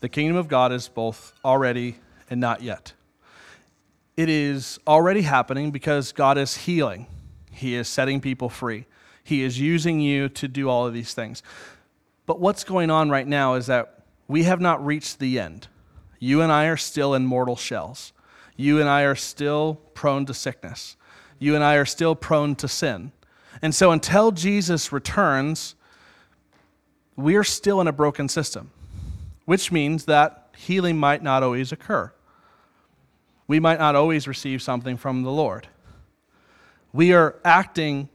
The 0.00 0.08
kingdom 0.08 0.36
of 0.36 0.48
God 0.48 0.72
is 0.72 0.88
both 0.88 1.32
already 1.44 1.96
and 2.30 2.40
not 2.40 2.62
yet. 2.62 2.92
It 4.16 4.28
is 4.28 4.78
already 4.86 5.22
happening 5.22 5.70
because 5.70 6.12
God 6.12 6.38
is 6.38 6.56
healing, 6.56 7.06
He 7.50 7.74
is 7.74 7.88
setting 7.88 8.20
people 8.20 8.48
free. 8.48 8.86
He 9.22 9.42
is 9.42 9.60
using 9.60 10.00
you 10.00 10.30
to 10.30 10.48
do 10.48 10.70
all 10.70 10.86
of 10.86 10.94
these 10.94 11.12
things. 11.12 11.42
But 12.24 12.40
what's 12.40 12.64
going 12.64 12.90
on 12.90 13.10
right 13.10 13.26
now 13.26 13.54
is 13.54 13.66
that 13.66 14.04
we 14.26 14.44
have 14.44 14.58
not 14.58 14.84
reached 14.84 15.18
the 15.18 15.38
end. 15.38 15.68
You 16.18 16.40
and 16.40 16.50
I 16.50 16.64
are 16.66 16.78
still 16.78 17.14
in 17.14 17.26
mortal 17.26 17.54
shells. 17.54 18.14
You 18.56 18.80
and 18.80 18.88
I 18.88 19.02
are 19.02 19.14
still 19.14 19.80
prone 19.92 20.24
to 20.26 20.34
sickness. 20.34 20.96
You 21.38 21.54
and 21.54 21.62
I 21.62 21.74
are 21.74 21.84
still 21.84 22.14
prone 22.14 22.54
to 22.56 22.68
sin. 22.68 23.12
And 23.62 23.74
so 23.74 23.90
until 23.90 24.30
Jesus 24.32 24.92
returns, 24.92 25.74
we're 27.16 27.44
still 27.44 27.80
in 27.80 27.88
a 27.88 27.92
broken 27.92 28.28
system, 28.28 28.70
which 29.44 29.72
means 29.72 30.04
that 30.04 30.50
healing 30.56 30.96
might 30.96 31.22
not 31.22 31.42
always 31.42 31.72
occur. 31.72 32.12
We 33.46 33.60
might 33.60 33.78
not 33.78 33.94
always 33.94 34.28
receive 34.28 34.62
something 34.62 34.96
from 34.96 35.22
the 35.22 35.32
Lord. 35.32 35.68
We 36.92 37.12
are 37.12 37.36
acting 37.44 38.08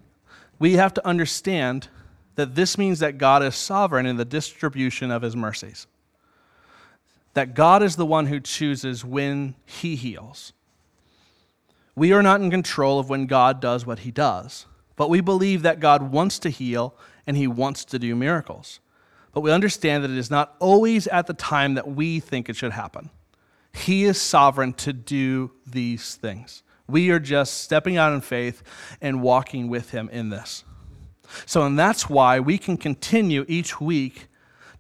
we 0.63 0.75
have 0.75 0.93
to 0.93 1.05
understand 1.05 1.89
that 2.35 2.55
this 2.55 2.77
means 2.77 2.99
that 2.99 3.17
God 3.17 3.43
is 3.43 3.53
sovereign 3.53 4.05
in 4.05 4.15
the 4.15 4.23
distribution 4.23 5.11
of 5.11 5.21
his 5.21 5.35
mercies. 5.35 5.87
That 7.33 7.53
God 7.53 7.83
is 7.83 7.97
the 7.97 8.05
one 8.05 8.27
who 8.27 8.39
chooses 8.39 9.03
when 9.03 9.55
he 9.65 9.97
heals. 9.97 10.53
We 11.97 12.13
are 12.13 12.23
not 12.23 12.39
in 12.39 12.49
control 12.49 12.97
of 12.97 13.09
when 13.09 13.25
God 13.25 13.59
does 13.59 13.85
what 13.85 13.99
he 13.99 14.11
does, 14.11 14.65
but 14.95 15.09
we 15.09 15.21
believe 15.21 15.61
that 15.63 15.79
God 15.79 16.11
wants 16.11 16.39
to 16.39 16.49
heal 16.49 16.95
and 17.25 17.37
he 17.37 17.47
wants 17.47 17.85
to 17.85 17.99
do 17.99 18.15
miracles. 18.15 18.79
But 19.33 19.41
we 19.41 19.51
understand 19.51 20.03
that 20.03 20.11
it 20.11 20.17
is 20.17 20.29
not 20.29 20.55
always 20.59 21.07
at 21.07 21.27
the 21.27 21.33
time 21.33 21.73
that 21.73 21.87
we 21.87 22.19
think 22.19 22.49
it 22.49 22.55
should 22.55 22.73
happen. 22.73 23.09
He 23.73 24.03
is 24.03 24.21
sovereign 24.21 24.73
to 24.73 24.93
do 24.93 25.51
these 25.65 26.15
things. 26.15 26.61
We 26.87 27.09
are 27.09 27.19
just 27.19 27.61
stepping 27.61 27.97
out 27.97 28.13
in 28.13 28.21
faith 28.21 28.61
and 29.01 29.21
walking 29.21 29.67
with 29.67 29.89
Him 29.89 30.09
in 30.09 30.29
this. 30.29 30.63
So, 31.45 31.63
and 31.63 31.79
that's 31.79 32.09
why 32.09 32.39
we 32.39 32.57
can 32.59 32.77
continue 32.77 33.45
each 33.47 33.81
week 33.81 34.27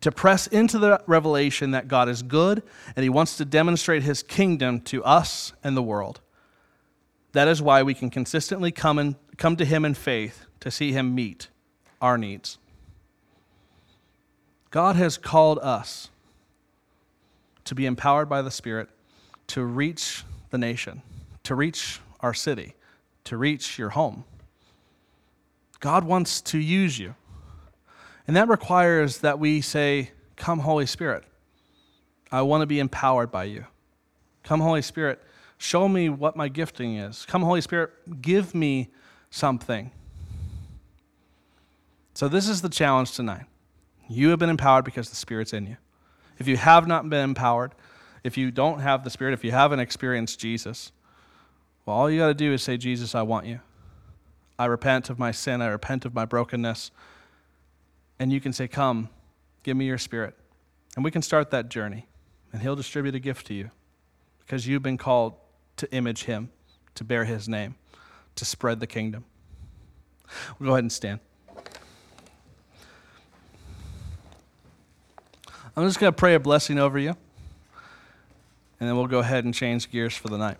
to 0.01 0.11
press 0.11 0.47
into 0.47 0.77
the 0.77 1.01
revelation 1.07 1.71
that 1.71 1.87
God 1.87 2.09
is 2.09 2.21
good 2.21 2.61
and 2.95 3.03
He 3.03 3.09
wants 3.09 3.37
to 3.37 3.45
demonstrate 3.45 4.03
His 4.03 4.21
kingdom 4.21 4.81
to 4.81 5.03
us 5.03 5.53
and 5.63 5.75
the 5.75 5.81
world. 5.81 6.19
That 7.33 7.47
is 7.47 7.61
why 7.61 7.83
we 7.83 7.93
can 7.93 8.09
consistently 8.09 8.71
come, 8.71 8.97
and, 8.97 9.15
come 9.37 9.55
to 9.57 9.65
Him 9.65 9.85
in 9.85 9.93
faith 9.93 10.45
to 10.61 10.71
see 10.71 10.91
Him 10.91 11.13
meet 11.13 11.49
our 12.01 12.17
needs. 12.17 12.57
God 14.71 14.95
has 14.95 15.17
called 15.17 15.59
us 15.59 16.09
to 17.65 17.75
be 17.75 17.85
empowered 17.85 18.27
by 18.27 18.41
the 18.41 18.51
Spirit 18.51 18.89
to 19.47 19.63
reach 19.63 20.23
the 20.49 20.57
nation 20.57 21.01
to 21.43 21.55
reach 21.55 21.99
our 22.21 22.33
city, 22.33 22.73
to 23.25 23.37
reach 23.37 23.77
your 23.77 23.89
home. 23.89 24.23
God 25.79 26.05
wants 26.05 26.41
to 26.41 26.57
use 26.57 26.97
you. 26.97 27.15
And 28.25 28.35
that 28.37 28.47
requires 28.47 29.19
that 29.19 29.39
we 29.39 29.61
say, 29.61 30.11
Come, 30.35 30.59
Holy 30.59 30.85
Spirit. 30.85 31.25
I 32.31 32.41
want 32.41 32.61
to 32.61 32.65
be 32.65 32.79
empowered 32.79 33.31
by 33.31 33.43
you. 33.43 33.65
Come, 34.43 34.61
Holy 34.61 34.81
Spirit, 34.81 35.21
show 35.63 35.87
me 35.87 36.09
what 36.09 36.35
my 36.35 36.49
gifting 36.49 36.97
is. 36.97 37.25
Come, 37.25 37.41
Holy 37.41 37.61
Spirit, 37.61 37.91
give 38.21 38.53
me 38.53 38.89
something. 39.29 39.91
So, 42.13 42.27
this 42.27 42.49
is 42.49 42.61
the 42.61 42.69
challenge 42.69 43.13
tonight. 43.13 43.45
You 44.09 44.29
have 44.29 44.39
been 44.39 44.49
empowered 44.49 44.83
because 44.83 45.09
the 45.09 45.15
Spirit's 45.15 45.53
in 45.53 45.65
you. 45.65 45.77
If 46.37 46.47
you 46.47 46.57
have 46.57 46.85
not 46.85 47.09
been 47.09 47.23
empowered, 47.23 47.71
if 48.23 48.37
you 48.37 48.51
don't 48.51 48.79
have 48.79 49.03
the 49.03 49.09
Spirit, 49.09 49.33
if 49.33 49.43
you 49.43 49.51
haven't 49.51 49.79
experienced 49.79 50.37
Jesus, 50.37 50.91
well, 51.85 51.95
all 51.95 52.09
you 52.09 52.19
got 52.19 52.27
to 52.27 52.33
do 52.33 52.51
is 52.53 52.61
say, 52.61 52.75
Jesus, 52.75 53.15
I 53.15 53.21
want 53.21 53.45
you. 53.45 53.61
I 54.59 54.65
repent 54.65 55.09
of 55.09 55.17
my 55.17 55.31
sin. 55.31 55.61
I 55.61 55.67
repent 55.67 56.05
of 56.05 56.13
my 56.13 56.25
brokenness. 56.25 56.91
And 58.19 58.31
you 58.31 58.41
can 58.41 58.51
say, 58.53 58.67
Come, 58.67 59.09
give 59.63 59.77
me 59.77 59.85
your 59.85 59.97
spirit. 59.97 60.35
And 60.95 61.05
we 61.05 61.09
can 61.09 61.21
start 61.21 61.51
that 61.51 61.69
journey. 61.69 62.05
And 62.51 62.61
He'll 62.61 62.75
distribute 62.75 63.15
a 63.15 63.19
gift 63.19 63.47
to 63.47 63.53
you 63.53 63.71
because 64.39 64.67
you've 64.67 64.83
been 64.83 64.97
called 64.97 65.33
to 65.77 65.91
image 65.93 66.23
Him, 66.23 66.49
to 66.95 67.03
bear 67.03 67.25
His 67.25 67.47
name, 67.49 67.75
to 68.35 68.45
spread 68.45 68.79
the 68.79 68.87
kingdom. 68.87 69.25
We'll 70.59 70.67
go 70.67 70.73
ahead 70.73 70.83
and 70.83 70.91
stand. 70.91 71.19
I'm 75.75 75.87
just 75.87 75.99
going 75.99 76.13
to 76.13 76.17
pray 76.17 76.35
a 76.35 76.39
blessing 76.39 76.77
over 76.77 76.99
you, 76.99 77.15
and 78.79 78.89
then 78.89 78.95
we'll 78.95 79.07
go 79.07 79.19
ahead 79.19 79.43
and 79.43 79.53
change 79.53 79.89
gears 79.89 80.15
for 80.15 80.27
the 80.27 80.37
night. 80.37 80.57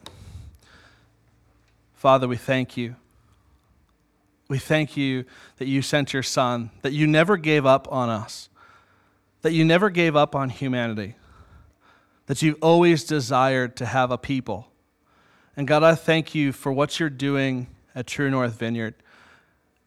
Father, 1.93 2.27
we 2.27 2.35
thank 2.35 2.75
you. 2.75 2.95
We 4.49 4.57
thank 4.57 4.97
you 4.97 5.25
that 5.57 5.67
you 5.67 5.81
sent 5.81 6.13
your 6.13 6.23
Son, 6.23 6.71
that 6.81 6.93
you 6.93 7.07
never 7.07 7.37
gave 7.37 7.65
up 7.65 7.87
on 7.91 8.09
us, 8.09 8.49
that 9.41 9.53
you 9.53 9.63
never 9.63 9.89
gave 9.89 10.15
up 10.15 10.35
on 10.35 10.49
humanity, 10.49 11.15
that 12.25 12.41
you 12.41 12.57
always 12.61 13.03
desired 13.03 13.75
to 13.77 13.85
have 13.85 14.09
a 14.11 14.17
people. 14.17 14.67
And 15.55 15.67
God, 15.67 15.83
I 15.83 15.95
thank 15.95 16.33
you 16.33 16.51
for 16.51 16.71
what 16.71 16.99
you're 16.99 17.09
doing 17.09 17.67
at 17.93 18.07
True 18.07 18.29
North 18.29 18.57
Vineyard, 18.57 18.95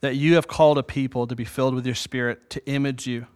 that 0.01 0.15
you 0.15 0.37
have 0.37 0.47
called 0.47 0.79
a 0.79 0.83
people 0.83 1.27
to 1.27 1.35
be 1.35 1.45
filled 1.45 1.75
with 1.75 1.87
your 1.87 1.95
Spirit, 1.95 2.51
to 2.51 2.65
image 2.67 3.07
you, 3.07 3.27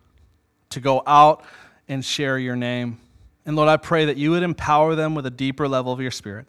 to 0.71 0.81
go 0.81 1.03
out 1.07 1.45
and 1.89 2.05
share 2.05 2.39
your 2.39 2.55
name. 2.55 3.01
And 3.45 3.57
Lord, 3.57 3.69
I 3.69 3.77
pray 3.77 4.05
that 4.05 4.17
you 4.17 4.31
would 4.31 4.45
empower 4.45 4.95
them 4.95 5.15
with 5.15 5.27
a 5.27 5.31
deeper 5.31 5.67
level 5.67 5.93
of 5.93 6.01
your 6.01 6.13
Spirit 6.13 6.47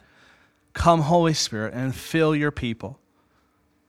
Come, 0.73 1.01
Holy 1.01 1.33
Spirit, 1.33 1.73
and 1.73 1.93
fill 1.93 2.33
your 2.35 2.51
people. 2.51 2.97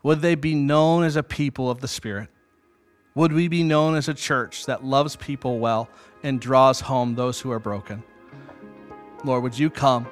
Would 0.02 0.20
they 0.20 0.35
be 0.35 0.55
known 0.55 1.05
as 1.05 1.14
a 1.14 1.22
people 1.22 1.70
of 1.70 1.81
the 1.81 1.87
Spirit? 1.87 2.28
Would 3.14 3.33
we 3.33 3.46
be 3.46 3.62
known 3.62 3.94
as 3.94 4.09
a 4.09 4.14
church 4.14 4.66
that 4.66 4.83
loves 4.83 5.14
people 5.14 5.59
well 5.59 5.88
and 6.22 6.40
draws 6.40 6.81
home 6.81 7.14
those 7.14 7.40
who 7.40 7.52
are 7.52 7.61
broken? 7.61 8.02
Lord, 9.24 9.42
would 9.44 9.57
you 9.57 9.70
come 9.70 10.09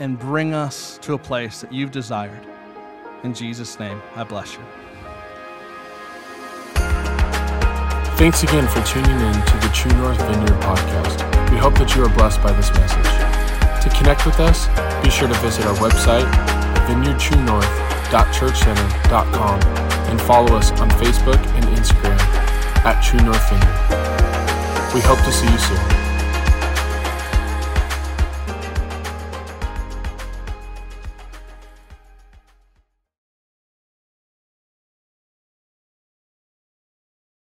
and 0.00 0.18
bring 0.18 0.52
us 0.54 0.98
to 0.98 1.14
a 1.14 1.18
place 1.18 1.60
that 1.60 1.72
you've 1.72 1.92
desired? 1.92 2.44
In 3.22 3.32
Jesus' 3.34 3.78
name, 3.78 4.02
I 4.16 4.24
bless 4.24 4.54
you. 4.54 4.60
Thanks 8.16 8.42
again 8.42 8.66
for 8.68 8.82
tuning 8.82 9.20
in 9.20 9.32
to 9.32 9.58
the 9.62 9.70
True 9.72 9.92
North 9.98 10.18
Vineyard 10.18 10.60
podcast. 10.60 11.22
We 11.50 11.56
hope 11.56 11.78
that 11.78 11.94
you 11.94 12.02
are 12.04 12.08
blessed 12.14 12.42
by 12.42 12.50
this 12.52 12.70
message. 12.72 13.06
To 13.82 13.88
connect 13.96 14.26
with 14.26 14.40
us, 14.40 14.66
be 15.02 15.10
sure 15.10 15.28
to 15.28 15.34
visit 15.40 15.64
our 15.64 15.76
website, 15.76 16.28
vineyardtruenorth.churchcenter.com, 16.86 19.60
and 20.10 20.20
follow 20.20 20.54
us 20.56 20.70
on 20.72 20.90
Facebook 20.90 21.38
and 21.56 21.64
Instagram 21.76 22.18
at 22.84 23.00
True 23.02 23.20
North 23.20 23.48
Vineyard. 23.48 24.94
We 24.94 25.00
hope 25.00 25.22
to 25.24 25.32
see 25.32 25.50
you 25.50 25.58
soon. 25.58 25.99